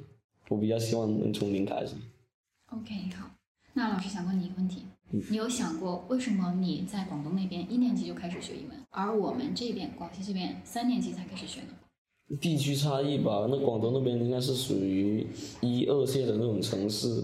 [0.49, 1.93] 我比较希望能从零开始。
[2.71, 3.29] OK，好。
[3.73, 4.81] 那老师想问你一个问题，
[5.29, 12.37] 你有想过为什么你在广东那边一年级就开始学英文，而我们这边广西这边三年级才开始学呢？
[12.41, 15.25] 地区差异吧，那广东那边应该是属于
[15.61, 17.23] 一二线的那种城市，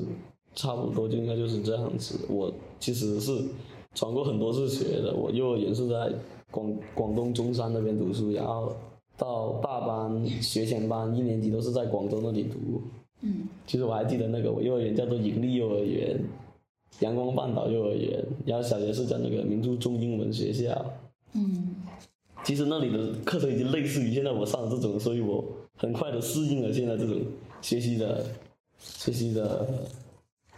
[0.53, 2.19] 差不多就应该就是这样子。
[2.29, 3.43] 我其实是
[3.95, 6.11] 转过很多次学的，我幼儿园是在
[6.51, 8.75] 广广东中山那边读书，然后
[9.17, 12.81] 到大班、学前班一年级都是在广州那里读。
[13.21, 16.19] 嗯，其实我还记得那个我幼儿园叫做盈利幼儿园，
[16.99, 20.85] 阳光半岛幼儿园，然后小学是在那个明珠中英文学校。
[21.33, 21.75] 嗯。
[22.43, 25.43] 其实那里的课程已经类似于现在我上的这种，所以我
[25.77, 27.19] 很快的适应了现在这种
[27.59, 28.23] 学习的
[28.77, 29.67] 学习的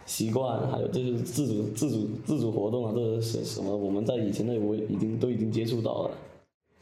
[0.08, 3.76] 习惯，还有就是自主自主自主活动啊，这是什么？
[3.76, 6.16] 我们在以前那我已经都已经接触到了。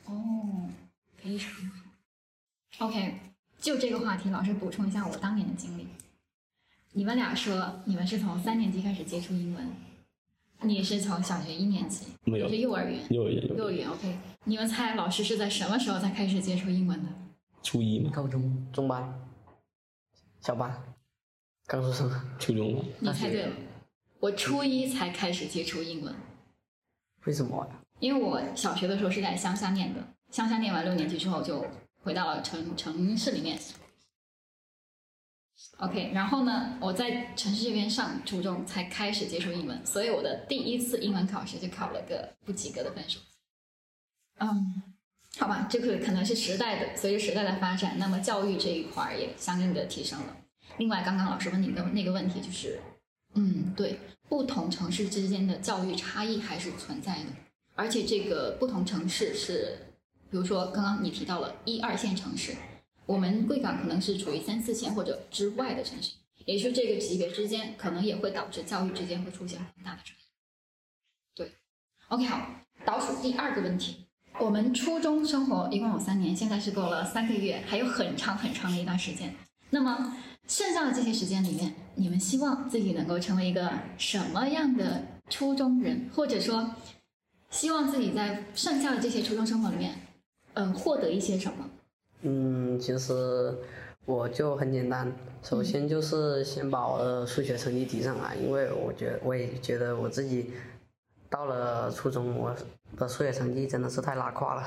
[0.07, 0.15] 哦，
[1.17, 2.87] 非常好。
[2.87, 3.15] OK，
[3.59, 5.89] 就这个话题，老师补充一下我当年的经历。
[6.93, 9.69] 你们俩说你们是从三年级开始接触英文，
[10.63, 13.91] 你是从小学一年级，没有，是幼儿园，幼儿园，幼儿园。
[13.91, 14.17] OK。
[14.45, 17.09] 你们猜老师是在什么时候才开始接触英文的？
[17.65, 18.13] 初一吗？
[18.15, 19.13] 高中、中班、
[20.41, 20.81] 小班，
[21.67, 22.11] 刚出生。
[22.39, 22.85] 初中吗？
[23.01, 23.53] 你猜对了，
[24.21, 26.15] 我初一才开始接触英文。
[27.25, 27.69] 为什么？
[27.99, 30.01] 因为我小学的时候是在乡下念的，
[30.31, 31.67] 乡下念完六年级之后就
[32.03, 33.59] 回到了城城市里面。
[35.79, 43.19] OK，然后呢，我在城市这边上初中才开始接触英文，所以我的第一次英文考试就考了个不及格的分数。
[44.39, 44.83] 嗯，
[45.39, 50.37] 好吧，这个可能是时代的，随着时代的发展，那么教育这一块也相应的提升了。
[50.79, 52.81] 另外，刚刚老师问你的那个问题就是，
[53.35, 53.99] 嗯，对，
[54.29, 57.31] 不同城市之间的教育差异还是存在的，
[57.75, 59.79] 而且这个不同城市是，
[60.31, 62.55] 比如说刚刚你提到了一二线城市，
[63.07, 66.13] 我们贵港可能是处于三四线或者之外的城市，
[66.45, 70.25] 也就是这个级别之间可能也会导致教育之间会出现很大的差异。
[71.35, 71.53] 对
[72.09, 72.51] ，OK，好，
[72.85, 74.07] 倒数第二个问题。
[74.39, 79.35] 我们初中生活一共有三年，现在是过了三个月，还有很长很长的一段时间。
[79.71, 80.15] 那么
[80.47, 86.71] 剩下的这些时间里面，你们希望自己能够成为一个什么样的初中人，或者说，
[87.51, 89.95] 希望自己在剩下的这些初中生活里面，
[90.55, 91.69] 嗯，获得一些什么？
[92.23, 93.55] 嗯，其实
[94.05, 100.53] 我就很简单，首先就是先把我的数学成绩提上来，因为我觉得我也觉得我自己。
[101.29, 102.55] 到了初中，我
[102.97, 104.63] 的数学成绩真的是太拉胯了。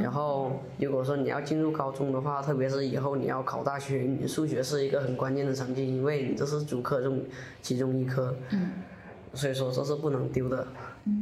[0.00, 7.22] 然后，如果说你要进入高中的话，特别是以后你要考大学，你数学是一个很关键的成绩，因为你这是主科中
[7.62, 8.34] 其中一科。
[9.34, 10.66] 所以说这是不能丢的。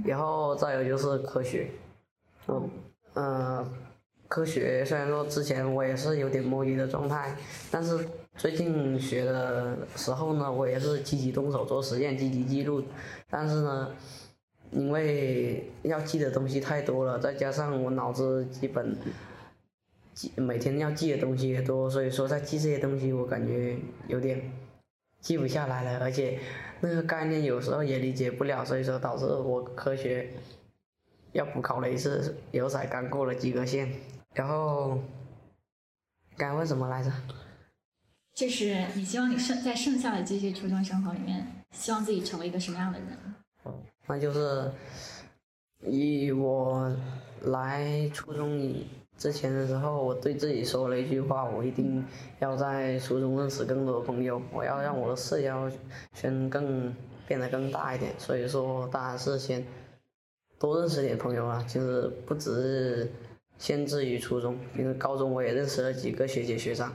[0.05, 1.69] 然后再有就是科学。
[2.49, 2.71] 嗯，
[3.15, 3.67] 呃，
[4.29, 7.37] 科学虽然说之前我也是有点摸鱼的状态，
[7.71, 8.07] 但是
[8.37, 12.83] 最近学的时候呢，我也是积极动手做实验，积极记录。
[13.31, 13.89] 但是呢。
[14.73, 18.97] 因为要记的东西太多了，再加上我脑子基本
[20.15, 23.77] 记每天要记的东西也多，所以说在记这些东西我感觉
[24.09, 24.51] 有点
[25.21, 26.39] 记不下来了，而且
[26.81, 30.31] 那个概念有时候也理解不了，所以说导致我科学
[31.33, 33.93] 要补考了一次，有才刚过了及格线。
[34.35, 34.99] 然后
[36.37, 37.13] 该问什么来着？
[38.35, 43.09] 就是你希望你剩在剩下的这些初中生活里面，希望自己成为一个什么样的人？
[44.07, 44.71] 那就是
[45.87, 46.95] 以我
[47.43, 48.87] 来初中以
[49.17, 52.05] 之前的时候，我对自己说了一句话：我一定
[52.41, 55.71] 要在初中认识更多的朋友，我要让我的社交
[56.13, 56.93] 圈更
[57.27, 58.13] 变得更大一点。
[58.19, 59.65] 所以说，当然是先
[60.59, 61.65] 多认识点朋友啊。
[61.69, 63.13] 就是不只是
[63.59, 66.93] 限制于初中，因为高中我也认识了几个学姐学长，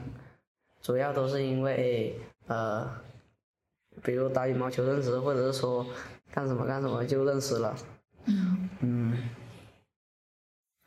[0.82, 2.86] 主要都是因为呃，
[4.02, 5.86] 比如打羽毛球认识，或者是说。
[6.30, 7.76] 干什么干什么就认识了，
[8.26, 9.28] 嗯，嗯，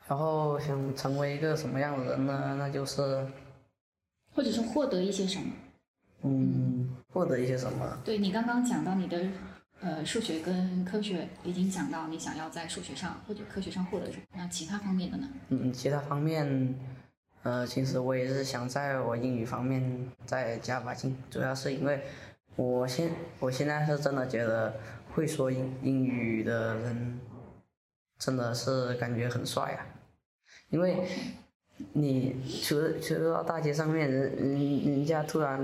[0.07, 2.55] 然后想成为一个什么样的人呢？
[2.57, 3.25] 那就是，
[4.33, 5.51] 或者是获得一些什么，
[6.21, 7.97] 嗯，获得一些什么？
[8.05, 9.19] 对，你刚刚讲到你的，
[9.81, 15.27] 呃，数学跟科学已经讲到你想要在数学上或者科学上获得什么，那其他方面的呢？
[15.49, 16.75] 嗯，其他方面，
[17.43, 22.03] 呃，其实我也是想在我英语方面再加把劲，主要是因为
[22.55, 24.73] 我现我现在是真的觉得。
[25.13, 27.19] 会说英英语的人，
[28.17, 29.85] 真的是感觉很帅啊！
[30.69, 31.05] 因为
[31.93, 35.59] 你出出到大街上面，人人人家突然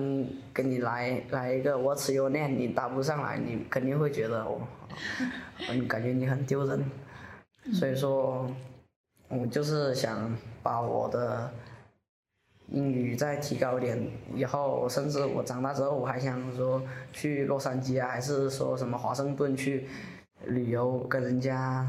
[0.53, 2.55] 跟你来来一个 What's your name？
[2.57, 4.67] 你答不上来，你肯定会觉得我，
[5.73, 6.83] 你感觉你很丢人。
[7.73, 8.49] 所以说，
[9.27, 11.51] 我就是想把我的。
[12.69, 13.97] 英语再提高一点，
[14.33, 16.81] 以后甚至我长大之后，我还想说
[17.13, 19.87] 去洛杉矶啊，还是说什么华盛顿去
[20.45, 21.87] 旅游，跟人家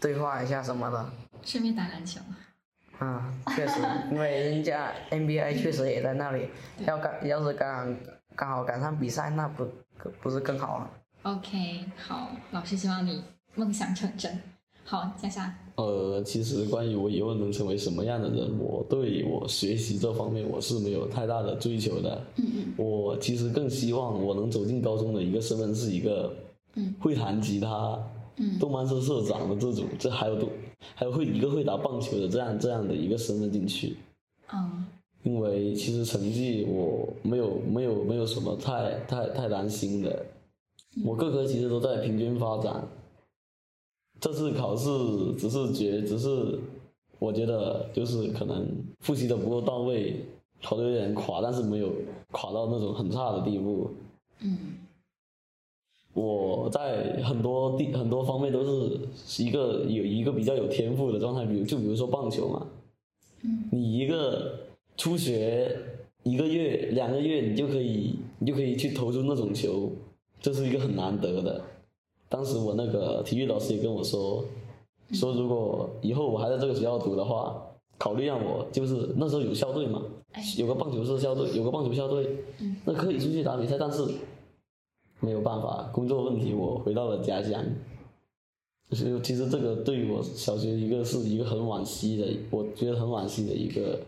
[0.00, 1.10] 对话一下什么的。
[1.42, 2.20] 顺便打篮球。
[2.98, 3.80] 啊，确实，
[4.12, 6.48] 因为人家 NBA 确实也在那里，
[6.86, 7.96] 要赶要是刚
[8.36, 9.68] 刚好赶上比赛，那不
[10.20, 10.90] 不是更好了。
[11.22, 13.24] OK，好，老师希望你
[13.56, 14.40] 梦想成真。
[14.92, 15.54] 好，佳佳。
[15.76, 22.22] 呃，其实关于我以后能成为什么样的人，我对我学习这方面我是没有太大的追求的。
[22.36, 22.74] 嗯嗯。
[22.76, 26.30] 我其实更希望我能走进高中的一个身份是一个，
[26.74, 27.98] 嗯，会弹吉他，
[28.36, 30.46] 嗯，动漫社社长的这种，这还有都
[30.94, 33.96] 还有会一个会打棒球的这样这样的一个身份进去。
[34.52, 34.84] 嗯。
[35.22, 40.26] 因为其实成绩我没有没有没有什么太太太担心的，
[41.02, 42.86] 我各科其实都在平均发展。
[44.22, 44.88] 这次考试
[45.36, 46.56] 只是觉，只是
[47.18, 48.64] 我觉得就是可能
[49.00, 50.14] 复习的不够到位，
[50.62, 51.92] 考的有点垮，但是没有
[52.30, 53.90] 垮到那种很差的地步。
[54.38, 54.76] 嗯，
[56.14, 62.68] 我在很多地很多方面都是一个有一个比较有天赋的状态，比如就比如说棒球嘛，
[63.42, 64.60] 嗯，你一个
[64.96, 65.76] 初学
[66.22, 69.90] 一个月两个月，你就可以你就可以去投出那种球，
[70.40, 71.64] 这是一个很难得的。
[72.32, 74.42] 当时我那个体育老师也跟我说，
[75.12, 77.62] 说如果以后我还在这个学校读的话，
[77.98, 80.02] 考虑让我就是那时候有校队嘛，
[80.56, 82.26] 有个棒球社校队，有个棒球校队，
[82.86, 84.02] 那可以出去打比赛，但是
[85.20, 87.62] 没有办法，工作问题，我回到了家乡。
[88.88, 94.00] 就是其实这个对于我小学一个是一个很惋惜的，我觉得很惋惜的一个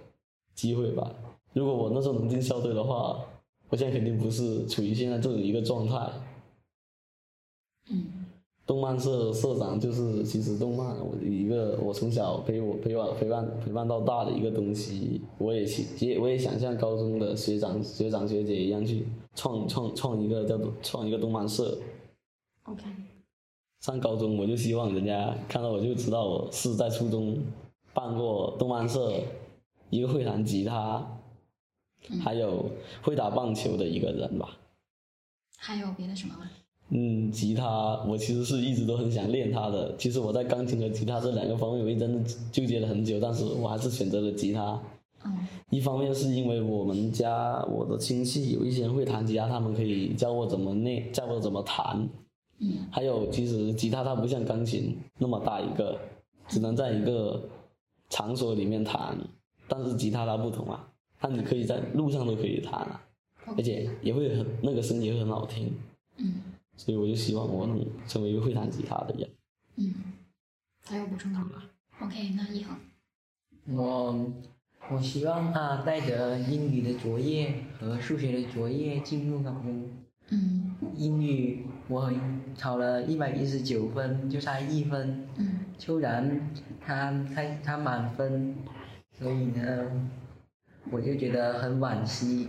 [0.55, 1.12] 机会吧。
[1.53, 3.20] 如果我那时候能进校队的话，
[3.68, 6.11] 我现在肯定不是处于现在这种一个状态。
[7.91, 8.07] 嗯，
[8.66, 15.64] 动漫社社长就是其实动漫我一个我从小陪我陪我陪伴陪伴到大的一个东西，我也
[16.01, 21.78] 也我也想像高中的学长学长学姐一样去创创创一个叫做创一个动漫社。
[22.64, 22.85] OK。
[23.80, 27.37] 上高中我就希望人家看到我就知道我是在初中
[27.93, 29.20] 办过动漫社，
[29.91, 31.07] 一个会弹吉他，
[32.22, 32.70] 还有
[33.03, 34.57] 会打棒球的一个人吧。
[35.59, 36.51] 还有别的什么吗？
[36.91, 39.97] 嗯，吉他我其实是一直都很想练它的。
[39.97, 44.80] 其实我在钢琴和吉他这两个方面，我一直真的纠结了很久，但是我还是选择了吉他。
[45.24, 45.47] 嗯。
[45.70, 52.09] 一方面是因为我们家我的亲戚有一些人会弹吉他，他们可以教我怎么练，教我怎么弹。
[52.59, 52.87] 嗯。
[52.91, 55.99] 还有，其实吉他它不像钢琴那么大一个，
[56.47, 57.43] 只能在一个
[58.11, 59.18] 场所里面弹。
[59.66, 60.87] 但是吉他它不同啊，
[61.18, 63.03] 它你可以在路上都可以弹啊，
[63.57, 65.72] 而且也会很那个声音也会很好听。
[66.18, 66.35] 嗯。
[66.77, 69.29] 所以我就希望我能成为一个会弹吉他的人。
[69.77, 69.95] 嗯，
[70.85, 71.62] 还有补充的吗
[72.01, 72.77] ？OK，那一恒。
[73.66, 74.33] 我
[74.91, 79.91] 我希望他带着英语的作业和数学的作业进入高中。
[80.29, 80.75] 嗯。
[80.97, 82.12] 英语我
[82.59, 85.27] 考了一百一十九分，就差一分。
[85.37, 85.61] 嗯。
[85.79, 86.51] 秋然
[86.81, 88.57] 他他他满分，
[89.18, 89.91] 所以呢，
[90.91, 92.49] 我就觉得很惋惜。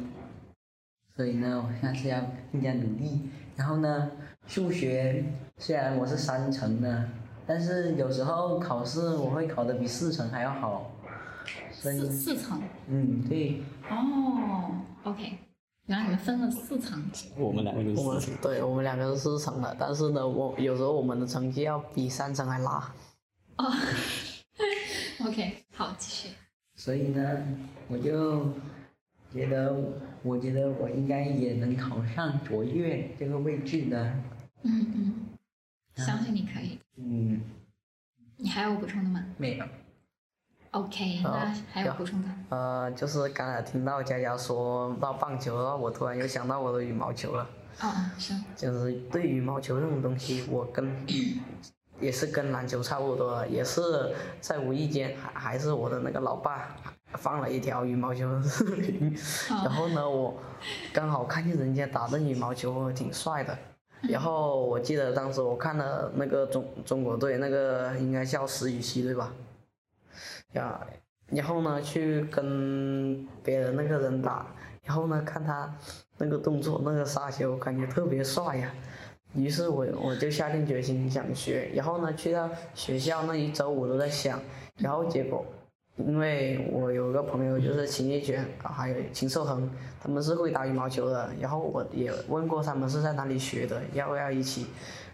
[1.16, 2.22] 所以呢，我下次要
[2.52, 3.22] 更加努力。
[3.56, 4.12] 然后呢，
[4.48, 5.24] 数学
[5.58, 7.10] 虽然我是三成的，
[7.48, 10.92] 但是有时候考试我会考的比四成还要好。
[11.72, 12.62] 所以四四层。
[12.88, 13.62] 嗯，对。
[13.90, 14.72] 哦
[15.04, 15.38] ，OK，
[15.86, 17.04] 原来你们分了四层。
[17.38, 18.34] 我们两个就是四层。
[18.42, 22.94] 对，我们两个是四层的，但是呢，我有时候我们的成绩要比三层还拉。
[23.58, 23.72] 哦
[25.26, 26.36] ，OK，好，继续。
[26.76, 27.42] 所以呢，
[27.88, 28.48] 我就。
[29.36, 29.76] 觉得，
[30.24, 34.04] 我觉得我应该也能考上卓越这个位置的。
[34.64, 35.16] 嗯嗯，
[35.96, 36.80] 相信你可以。
[36.96, 37.42] 嗯。
[38.38, 39.24] 你还有补充的吗？
[39.38, 39.66] 没有。
[40.72, 42.30] OK，那还有补充的？
[42.50, 47.48] 呃，就是刚才听到佳佳说到棒球的话，我突然又想到我的羽毛球了。
[47.80, 48.34] 啊，是。
[48.56, 50.90] 就是对羽毛球这种东西，我跟
[52.02, 53.82] 也是跟篮球差不多的，也是
[54.42, 56.76] 在无意间还还是我的那个老爸。
[57.16, 59.16] 放了一条羽毛球 的视频，
[59.50, 60.38] 然后呢，我
[60.94, 63.58] 刚好看见人家打的羽毛球挺帅的，
[64.10, 69.34] 然后我记得当时我看了那个中中国队那个应该叫石宇奇对吧？
[70.54, 70.80] 呀，
[71.28, 74.46] 然后呢去跟别人那个人打，
[74.84, 75.74] 然后呢看他
[76.18, 78.72] 那个动作那个杀球感觉特别帅呀，
[79.34, 84.40] 于是我我就下定决心想学，然后呢去到学校那一周我都在想，
[84.78, 85.46] 然后结果。
[85.98, 89.70] 因为我有个朋友就是秦一泉，还有秦寿恒，
[90.02, 91.30] 他们是会打羽毛球的。
[91.40, 94.68] 然后我也问过他们是在哪里学的，要不要一起？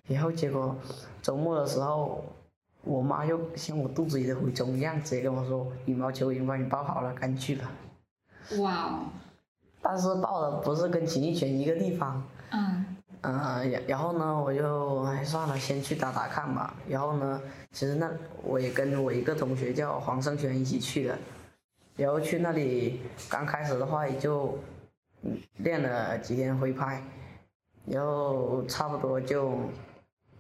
[0.08, 0.76] 然后结果
[1.22, 2.26] 周末的时候，
[2.84, 7.72] 我妈又像我肚子里的蛔虫一样，直接跟我说羽毛球已经帮你报好了，赶紧去吧。
[8.58, 9.00] 哇哦！
[9.84, 12.24] 但是报的不是跟秦一泉一个地方。
[12.50, 12.91] 嗯。
[13.22, 16.74] 嗯，然然后呢，我就哎算了，先去打打看吧。
[16.88, 17.42] 然后呢，
[17.72, 18.12] 其实那
[18.44, 21.18] 我也跟我一个同学叫黄胜权一起去的。
[21.96, 24.58] 然后去那里，刚开始的话也就
[25.58, 27.04] 练了几天挥拍，
[27.86, 29.56] 然后差不多就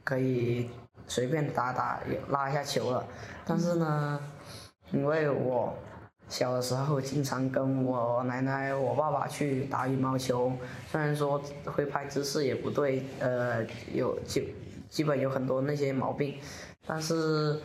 [0.03, 0.69] 可以
[1.07, 3.05] 随便打打拉一下球了。
[3.45, 4.19] 但是呢，
[4.91, 5.73] 因为我。
[6.31, 10.49] 小的时候经常跟我奶奶、我爸爸去打羽毛球，
[10.89, 13.61] 虽然说挥拍姿势也不对，呃，
[13.93, 14.55] 有基
[14.89, 16.35] 基本有很多那些毛病，
[16.87, 17.59] 但是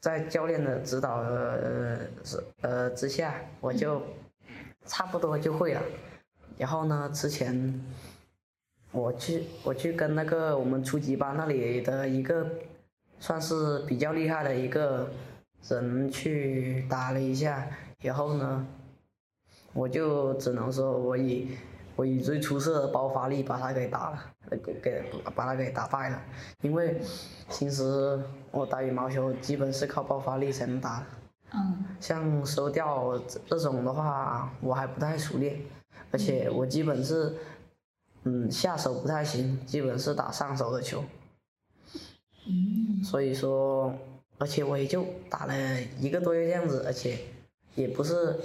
[0.00, 1.98] 在教练的指导呃
[2.62, 4.00] 呃之下，我就
[4.86, 5.82] 差不多就会了。
[6.56, 7.78] 然后呢，之前
[8.90, 12.46] 我去我去跟那个我们初级班那里的一个
[13.20, 15.10] 算是比较厉害的一个。
[15.68, 17.66] 人去打了一下，
[18.02, 18.66] 然后呢，
[19.72, 21.56] 我就只能说我以
[21.96, 24.22] 我以最出色的爆发力把他给打了，
[24.62, 25.02] 给给
[25.34, 26.22] 把他给打败了。
[26.60, 27.00] 因为
[27.48, 31.02] 平时我打羽毛球基本是靠爆发力才能打。
[31.54, 31.84] 嗯。
[31.98, 35.58] 像收掉这种的话，我还不太熟练，
[36.10, 37.34] 而且我基本是，
[38.24, 41.02] 嗯，下手不太行，基本是打上手的球。
[42.46, 43.02] 嗯。
[43.02, 43.94] 所以说。
[44.38, 47.18] 而且我也就打了一个多月这样子，而且
[47.74, 48.38] 也不是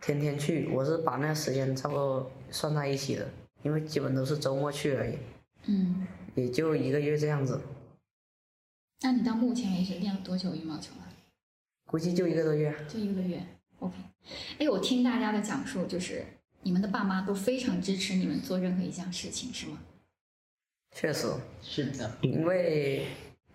[0.00, 3.28] 天天去，我是把那个时间差不多算在一起的，
[3.62, 5.18] 因为基本都是周末去而已。
[5.66, 6.06] 嗯。
[6.34, 7.60] 也就一个月这样子。
[9.00, 11.12] 那你到目前为止练了多久羽毛球了？
[11.86, 12.74] 估计就一个多月。
[12.88, 13.46] 就一个多月
[13.78, 13.94] ，OK。
[14.58, 16.24] 哎，我听大家的讲述，就是
[16.62, 19.78] 你们的爸妈都非常支持你们做任何一项事情，是吗？
[20.92, 21.28] 确实。
[21.62, 22.18] 是的。
[22.22, 23.06] 因为。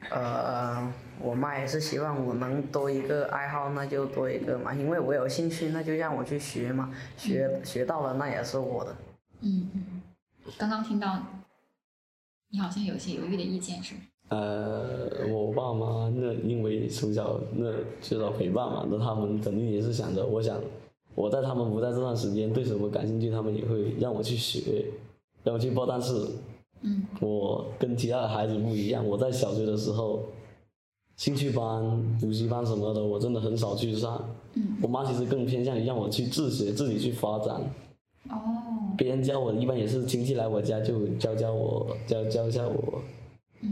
[0.09, 0.91] 呃，
[1.21, 4.73] 我妈也是希望我能多一个爱好，那就多一个嘛。
[4.73, 6.91] 因为我有兴趣，那就让我去学嘛。
[7.15, 8.95] 学、嗯、学到了，那也是我的。
[9.41, 10.01] 嗯嗯。
[10.57, 11.17] 刚刚听到，
[12.49, 14.01] 你好像有些犹豫的意见，是吗？
[14.29, 17.71] 呃，我爸妈那因为从小那
[18.01, 20.59] 缺少陪伴嘛，那他们肯定也是想着，我想
[21.13, 24.85] 我在他们不在这段时间对什么感兴趣，他们也会让我去学，
[25.43, 26.27] 让我去报，但是。
[26.82, 29.05] 嗯，我跟其他的孩子不一样。
[29.05, 30.23] 我在小学的时候，
[31.17, 34.23] 兴趣班、补习班什么的，我真的很少去上。
[34.55, 37.55] 嗯，我妈其实更偏向于让我去自学，自己去发展。
[38.29, 38.38] 哦。
[38.97, 43.01] 别人教我一般也是亲戚来我家就教教我，教教一下我，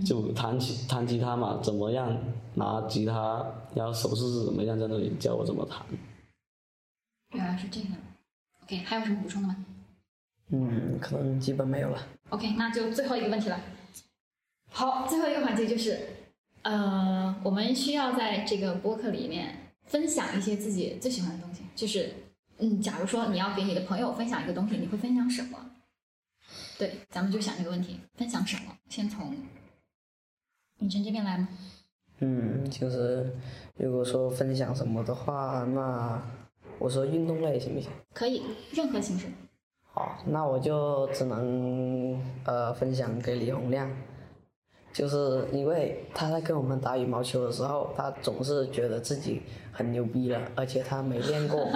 [0.05, 2.17] 就弹吉弹吉他嘛，怎么样
[2.53, 3.45] 拿吉他，
[3.75, 5.85] 然后手势是怎么样，在那里教我怎么弹。
[7.33, 7.89] 原来是这样。
[8.63, 9.65] OK，还有什么补充的吗？
[10.49, 12.07] 嗯，可能基本没有了。
[12.29, 13.59] OK，那就最后一个问题了。
[14.71, 15.99] 好，最后一个环节就是，
[16.63, 21.63] 呃，我们需要在这个播客里面分享一些自己最喜欢的东西。
[21.75, 22.13] 就是，
[22.57, 25.57] 嗯，假如说你要给你的朋友分享一个东西，你会分享什么？
[26.77, 28.75] 对，咱们就想这个问题，分享什么？
[28.89, 29.35] 先从
[30.79, 31.47] 影晨这边来吗？
[32.19, 33.33] 嗯，就是
[33.77, 36.21] 如果说分享什么的话，那
[36.79, 37.89] 我说运动类行不行？
[38.13, 39.27] 可以，任何形式。
[39.99, 43.91] 好，那我就只能呃分享给李洪亮，
[44.93, 49.41] 就是因为他在跟我们打羽毛球的时候，他总是觉得自己
[49.73, 51.67] 很牛逼了，而且他没练过。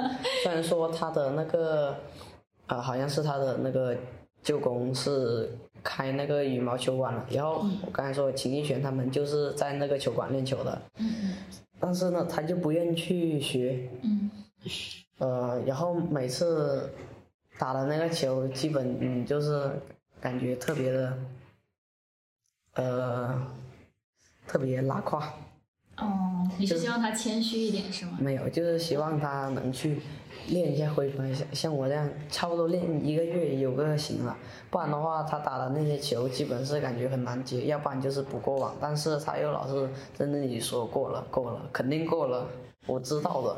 [0.42, 1.90] 虽然说他的那个
[2.66, 3.94] 啊、呃，好像是他的那个
[4.42, 5.52] 舅公是
[5.84, 10.82] 开那个羽毛球馆了，然后我刚才说秦逸璇他们就是在那个球馆练球的，
[11.78, 13.90] 但是呢，他就不愿意去学，
[15.18, 16.90] 呃，然后每次。
[17.58, 19.72] 打的那个球，基本嗯就是
[20.20, 21.18] 感觉特别的，
[22.74, 23.48] 呃，
[24.48, 25.34] 特别拉胯。
[25.98, 28.18] 哦，你是希望他谦虚一点是吗？
[28.20, 30.02] 没有，就是希望他能去
[30.48, 34.36] 练一下挥拍，像像我这样，差不多练一个月有个行了。
[34.72, 38.76] 不然的话，他打的那些球基本是感觉很难接，要不然就是不过网。
[38.82, 42.50] 但是他又老是在那里说过了，过了，肯定过了，
[42.88, 43.56] 我知道的。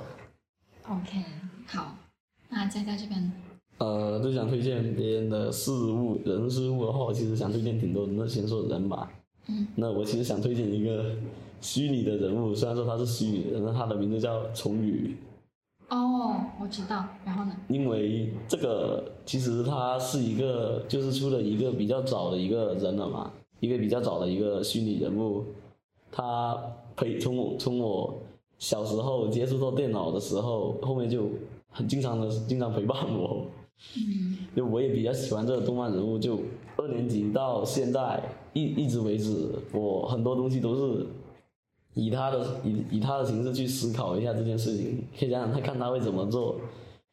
[0.90, 1.24] OK，
[1.68, 1.96] 好，
[2.50, 3.32] 那佳佳这边。
[3.78, 8.14] 呃，就想推荐别人的事物、人事物的话，我其实想推荐挺多的。
[8.14, 9.12] 那先说人吧。
[9.48, 9.68] 嗯。
[9.76, 11.12] 那我其实想推荐一个
[11.60, 15.18] 虚拟的人物，虽然说他是虚拟的，那他的名字叫崇宇。
[15.90, 17.06] 哦，我知道。
[17.26, 17.52] 然后呢？
[17.68, 25.44] 因为这个其实他是一个，就是出了一个比较早的一个人了嘛，一个比较早的一个虚拟人物。
[26.12, 26.58] 他
[26.96, 28.18] 陪从我从我
[28.58, 31.30] 小时候接触到电脑的时候，后面就
[31.70, 33.46] 很经常的经常陪伴我。
[33.98, 36.40] 嗯，就我也比较喜欢这个动漫人物，就
[36.78, 38.22] 二年级到现在
[38.54, 41.06] 一一直为止，我很多东西都是
[41.94, 46.60] 以他的以以他的形式去思考一下这件事情，可以想想他看他会怎么做，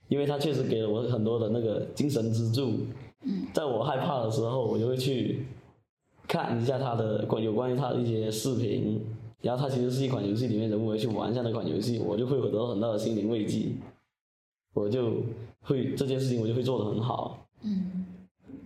[0.08, 2.70] 因为他确实给了我很多的那个精神支柱，
[3.24, 5.46] 嗯，在我害怕的时候，我就会去
[6.26, 9.00] 看一下他的关有关于他的一些视频，
[9.40, 13.72] 然后他其实是一款游戏里面人物，我去玩一下那款游戏，我就会得到很大的心灵慰藉，
[14.74, 15.22] 我就
[15.62, 17.38] 会这件事情我就会做得很好。
[17.62, 18.04] 嗯，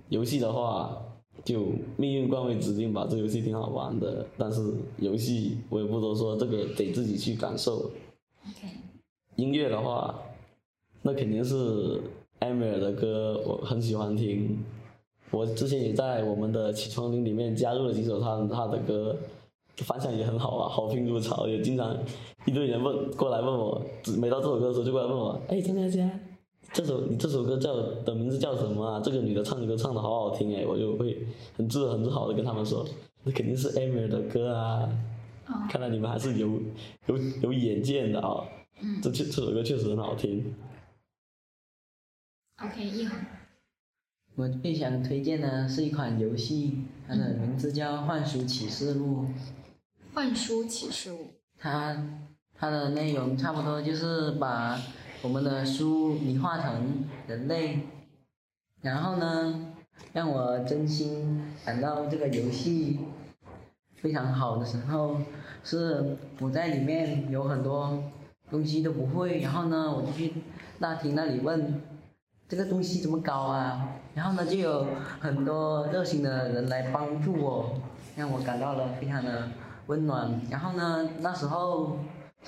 [0.09, 0.97] 游戏的话，
[1.45, 1.67] 就
[1.97, 4.63] 命运惯会指定吧，这游戏挺好玩的，但是
[4.99, 7.91] 游戏我也不多说，这个得自己去感受。
[8.49, 8.69] OK。
[9.37, 10.15] 音乐的话，
[11.03, 12.01] 那肯定是。
[12.39, 14.63] 艾米尔的歌我很喜欢听，
[15.31, 19.17] 我之前也在我们的起床铃里面加入了几首他他的歌，
[19.77, 21.97] 反响也很好啊，好评如潮，也经常
[22.45, 23.81] 一堆人问过来问我，
[24.19, 26.21] 每到这首歌的时候就过来问我，哎，张佳佳，
[26.73, 29.01] 这首你这首歌叫的名字叫什么啊？
[29.01, 32.87] 这个女的唱歌唱的好好听哎，我就会很自很自豪的跟他们说，
[33.25, 34.89] 那肯定是艾米尔的歌啊，
[35.71, 36.61] 看来你们还是有
[37.07, 38.45] 有有眼见的啊，
[39.03, 40.55] 这这这首歌确实很好听。
[42.63, 43.19] OK，一恒。
[44.35, 49.25] 我最想推荐的是一款游戏，它的名字叫《幻书启示录》。
[50.15, 51.29] 幻书启示录。
[51.59, 52.07] 它
[52.55, 54.79] 它的内容差不多就是把
[55.23, 57.81] 我们的书拟化成人类，
[58.83, 59.73] 然后呢，
[60.13, 63.01] 让我真心感到这个游戏
[63.97, 65.17] 非常好的时候，
[65.65, 68.03] 是我在里面有很多
[68.51, 70.33] 东西都不会，然后呢，我就去
[70.79, 71.81] 大厅那里问。
[72.49, 73.89] 这个东西怎么搞啊？
[74.15, 74.87] 然后呢，就有
[75.19, 77.73] 很多热心的人来帮助我，
[78.15, 79.49] 让我感到了非常的
[79.89, 80.41] 温暖。
[80.49, 81.99] 然后呢，那时候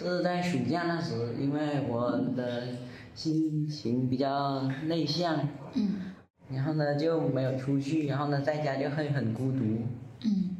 [0.06, 2.68] 是在暑假那时，因为我的
[3.14, 6.14] 心情比较内向，嗯，
[6.50, 9.86] 然后呢就没有出去，然后呢在家就会很孤独，
[10.24, 10.56] 嗯，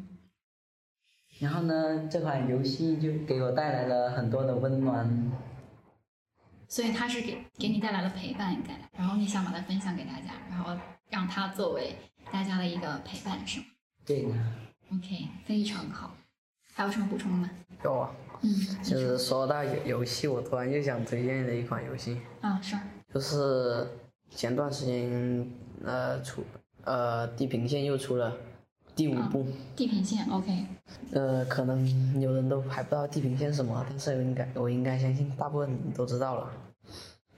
[1.39, 5.33] 然后呢这款游戏就给我带来了很多的温暖。
[6.71, 10.77] 所以它是给给你带来了陪伴感，然后你想把它分享给大家，然后
[11.09, 11.97] 让它作为
[12.31, 13.67] 大家的一个陪伴，是吗？
[14.05, 14.35] 对的。
[14.93, 16.15] OK，非常好。
[16.75, 17.51] 还有什么补充的吗？
[17.83, 18.11] 有啊。
[18.43, 18.83] 嗯。
[18.83, 22.21] 就是说到游游戏，我突然又想推荐的一款游戏。
[22.41, 22.77] 啊，是。
[23.13, 23.87] 就是
[24.31, 25.51] 前段时间
[25.85, 26.43] 呃出
[26.85, 28.37] 呃地平线又出了
[28.95, 29.41] 第五部。
[29.41, 30.67] 啊、地平线，OK。
[31.13, 36.51] 呃，可能有人都还不知道地平线什么，但是我应该我应该相信大部分人都知道了。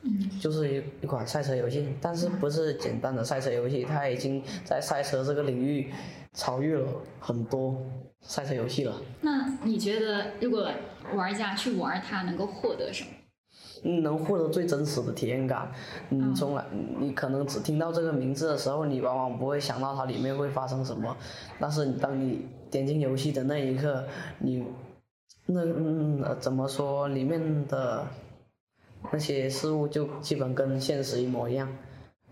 [0.03, 5.93] 嗯，就是一一款赛车游戏，但是不是简单的赛车游戏，它已经在赛车这个领域
[6.33, 6.89] 超越了
[7.19, 7.77] 很多
[8.23, 8.95] 赛车游戏了。
[9.21, 10.71] 那你觉得，如果
[11.15, 13.11] 玩家去玩它，能够获得什么？
[14.03, 15.71] 能获得最真实的体验感。
[16.09, 16.65] 你从来，
[16.99, 21.15] 你可能只听到这个名字的时候，你往往不会想到它里面会发生什么，
[21.59, 24.07] 但是当你点进游戏的那一刻，
[24.39, 24.65] 你
[25.45, 28.07] 那嗯怎么说里面的？
[29.13, 31.69] 那些事物就基本跟现实一模一样，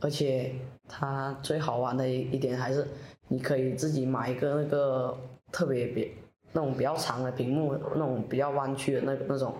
[0.01, 0.55] 而且
[0.89, 2.87] 它最好玩的一一点还是，
[3.29, 5.17] 你可以自己买一个那个
[5.51, 6.11] 特别别
[6.53, 9.55] 那种比较长的屏幕，那种比较弯曲的那那种，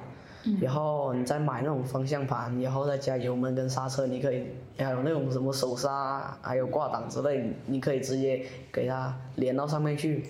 [0.61, 4.47] 然后你再买那种方向盘，然后再加油门跟刹车，你可以
[4.79, 10.25] 还有那种什么手刹，还有挂挡之类，你可以直接给它连到上面去，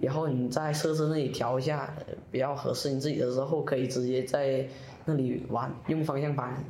[0.00, 1.94] 然后你在设置那里调一下
[2.30, 4.66] 比较合适你自己的时候，可以直接在。
[5.06, 6.64] 那里玩用方向盘，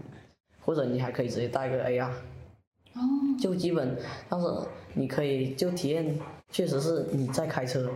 [0.60, 3.00] 或者你还可以直接带个 AR，哦，
[3.40, 3.96] 就基本，
[4.28, 4.46] 但是
[4.94, 6.18] 你可以就体验，
[6.50, 7.88] 确实是你在开车，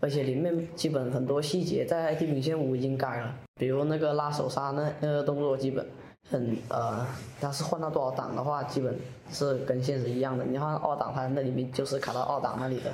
[0.00, 5.86] 而且里面基本很多细节在地平线五已经改了，比如那个拉手刹那那个动作基本
[6.30, 7.06] 很呃，
[7.38, 8.98] 它是换到多少档的话，基本
[9.30, 12.90] 是跟现实一样的，你换二档它那里面就是卡到二档那里的，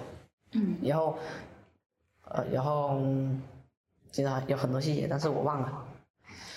[0.52, 1.16] 嗯，然后，
[2.24, 3.00] 呃，然后，
[4.10, 5.86] 其实有很多细节，但是我忘了。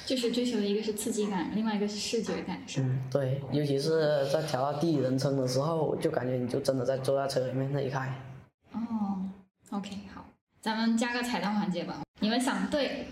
[0.05, 2.87] 就是追求的一个是刺激感，另外一个是视觉感，是吧？
[2.89, 8.13] 嗯，对，尤其是在调到第一人称的时候，就感觉你就真的在坐在车里面那一开。
[8.73, 9.29] 哦
[9.69, 10.25] ，OK，好，
[10.59, 12.01] 咱们加个彩蛋环节吧。
[12.19, 13.07] 你们想对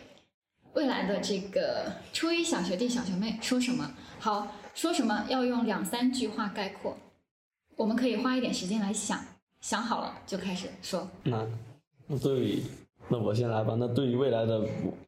[0.73, 3.89] 未来的这个初一小学弟小学妹说什么？
[4.19, 6.97] 好，说什么要用两三句话概括。
[7.77, 9.23] 我们可以花一点时间来想，
[9.61, 11.07] 想好了就开始说。
[11.23, 11.47] 那，
[12.21, 12.57] 对。
[13.07, 13.75] 那我先来吧。
[13.77, 14.65] 那对于未来的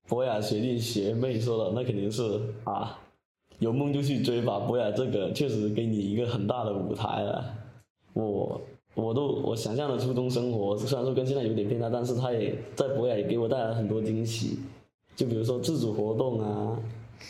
[0.10, 3.00] 博雅学弟学妹说的，那肯定是啊，
[3.60, 4.60] 有梦就去追吧。
[4.60, 7.46] 博雅这个确实给你一个很大的舞台了。
[8.12, 8.60] 我
[8.94, 14.60] 我都我想象的初中生活，虽然说跟现在有点偏差，但是他也在博雅也给我带来很多惊喜。
[15.16, 16.78] 就比如说自主活动啊，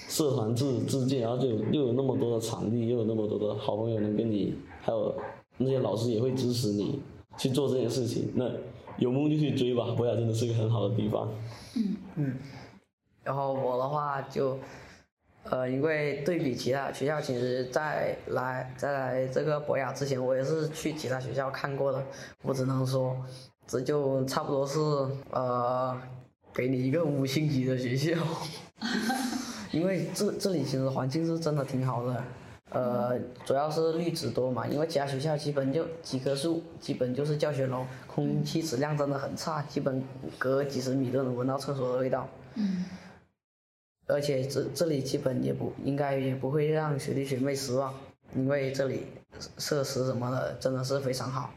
[0.08, 5.14] 社团自自建，然后就又有那么多的场地，又有那么多的好朋友能跟你，还有
[5.58, 7.00] 那些老师也会支持你
[7.38, 8.32] 去做这件事情。
[8.36, 8.46] 那。
[9.00, 11.28] 有梦就去追吧，博雅真的是一个很好的地方。
[11.76, 12.38] 嗯嗯，
[13.24, 14.60] 然后我的话就，
[15.46, 22.06] 呃，因为对比其他学校，其实在来在来这个博雅之前，我也是去其他学校看过的。
[22.44, 23.18] 我只能说，
[23.66, 24.80] 这就差不多是
[25.32, 26.00] 呃，
[26.54, 28.16] 给你一个五星级的学校，
[29.74, 32.24] 因为这这里其实环境是真的挺好的。
[32.74, 40.04] 呃，主要是绿植多嘛，因为其他学校基本就几棵树，基本就是教学楼，空气质量真的很差，基本
[40.40, 42.28] 隔几十米都能闻到厕所的味道。
[42.56, 42.84] 嗯。
[44.08, 47.94] 而且这这里基本也不应该也不会让学弟学妹失望，
[48.36, 49.06] 因为这里
[49.60, 51.52] 设施什么的真的是非常好，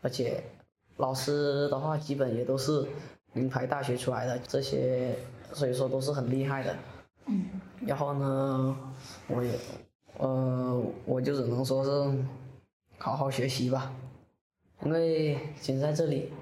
[0.00, 0.42] 而且
[0.96, 2.86] 老师的话基本也都是
[3.34, 5.14] 名牌大学出来的，这些
[5.52, 6.74] 所以说都是很厉害的。
[7.26, 7.44] 嗯。
[7.86, 8.76] 然后呢，
[9.28, 9.50] 我也。
[10.18, 12.24] 呃，我就只能说是
[12.98, 13.92] 好好学习吧，
[14.84, 16.32] 因为现在这里，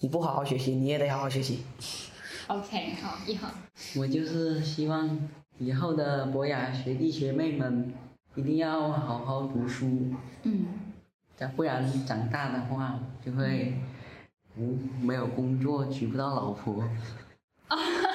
[0.00, 1.62] 你不好好学习，你也得好好学习。
[2.48, 3.48] OK，好，一号。
[3.96, 5.28] 我就是希望
[5.58, 7.92] 以后的博雅学弟学妹们
[8.34, 9.86] 一定要好好读书。
[10.42, 10.66] 嗯。
[11.36, 13.74] 再不然长大的话就会
[14.56, 16.88] 无没有工作，娶不到老婆。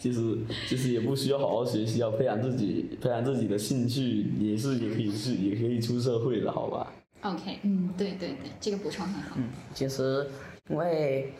[0.00, 6.90] 其实其实也不需要好好学习，要培养自己，培养自己的兴趣，也是也可以是也可以出社会的，好吧
[7.20, 9.36] ？OK，嗯，对对对，这个补充很好。
[9.36, 10.26] 嗯，其实
[10.70, 11.34] 因为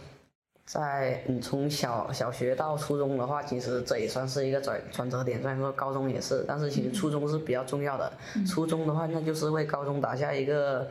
[0.67, 8.13] 在你从小小学到初中的话，其实这也算是一个转转折点，虽然说高中也是，但是其实初中是比较重要的。
[8.37, 10.87] 嗯、初中的话，那就是为高中打下一个。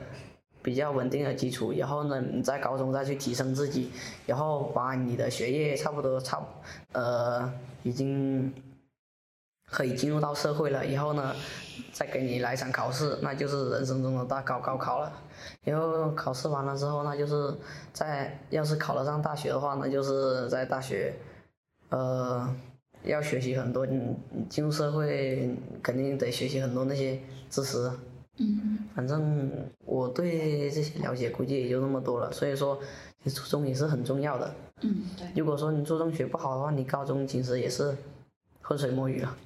[0.61, 3.91] 比较稳定的基础，然后呢，你在高中再去提升自己，
[4.26, 6.45] 然后把你的学业差不多差，
[6.91, 7.52] 呃，
[7.84, 8.53] 已经
[9.65, 11.34] 可以进入到社会了，以后呢，
[11.94, 15.11] 再给你来场考试，那就是人生中的大高高考了。
[15.64, 17.56] 然后考试完了之后，那就是
[17.94, 21.14] 在要是考得上大学的话，那就是在大学，
[21.90, 22.53] 呃，
[23.03, 23.88] 要学习很多，
[24.49, 27.18] 进入社会肯定得学习很多那些
[27.49, 27.90] 知识。
[28.40, 29.52] 嗯，反正
[29.86, 32.80] 我对这些了解估计也就那么多了，所以说
[33.24, 34.56] 你初中也是很重要的。
[34.82, 35.28] 嗯，对。
[35.36, 37.95] 如果说你初中学不好的话，你高中其实也是
[38.61, 39.38] 浑水摸鱼了。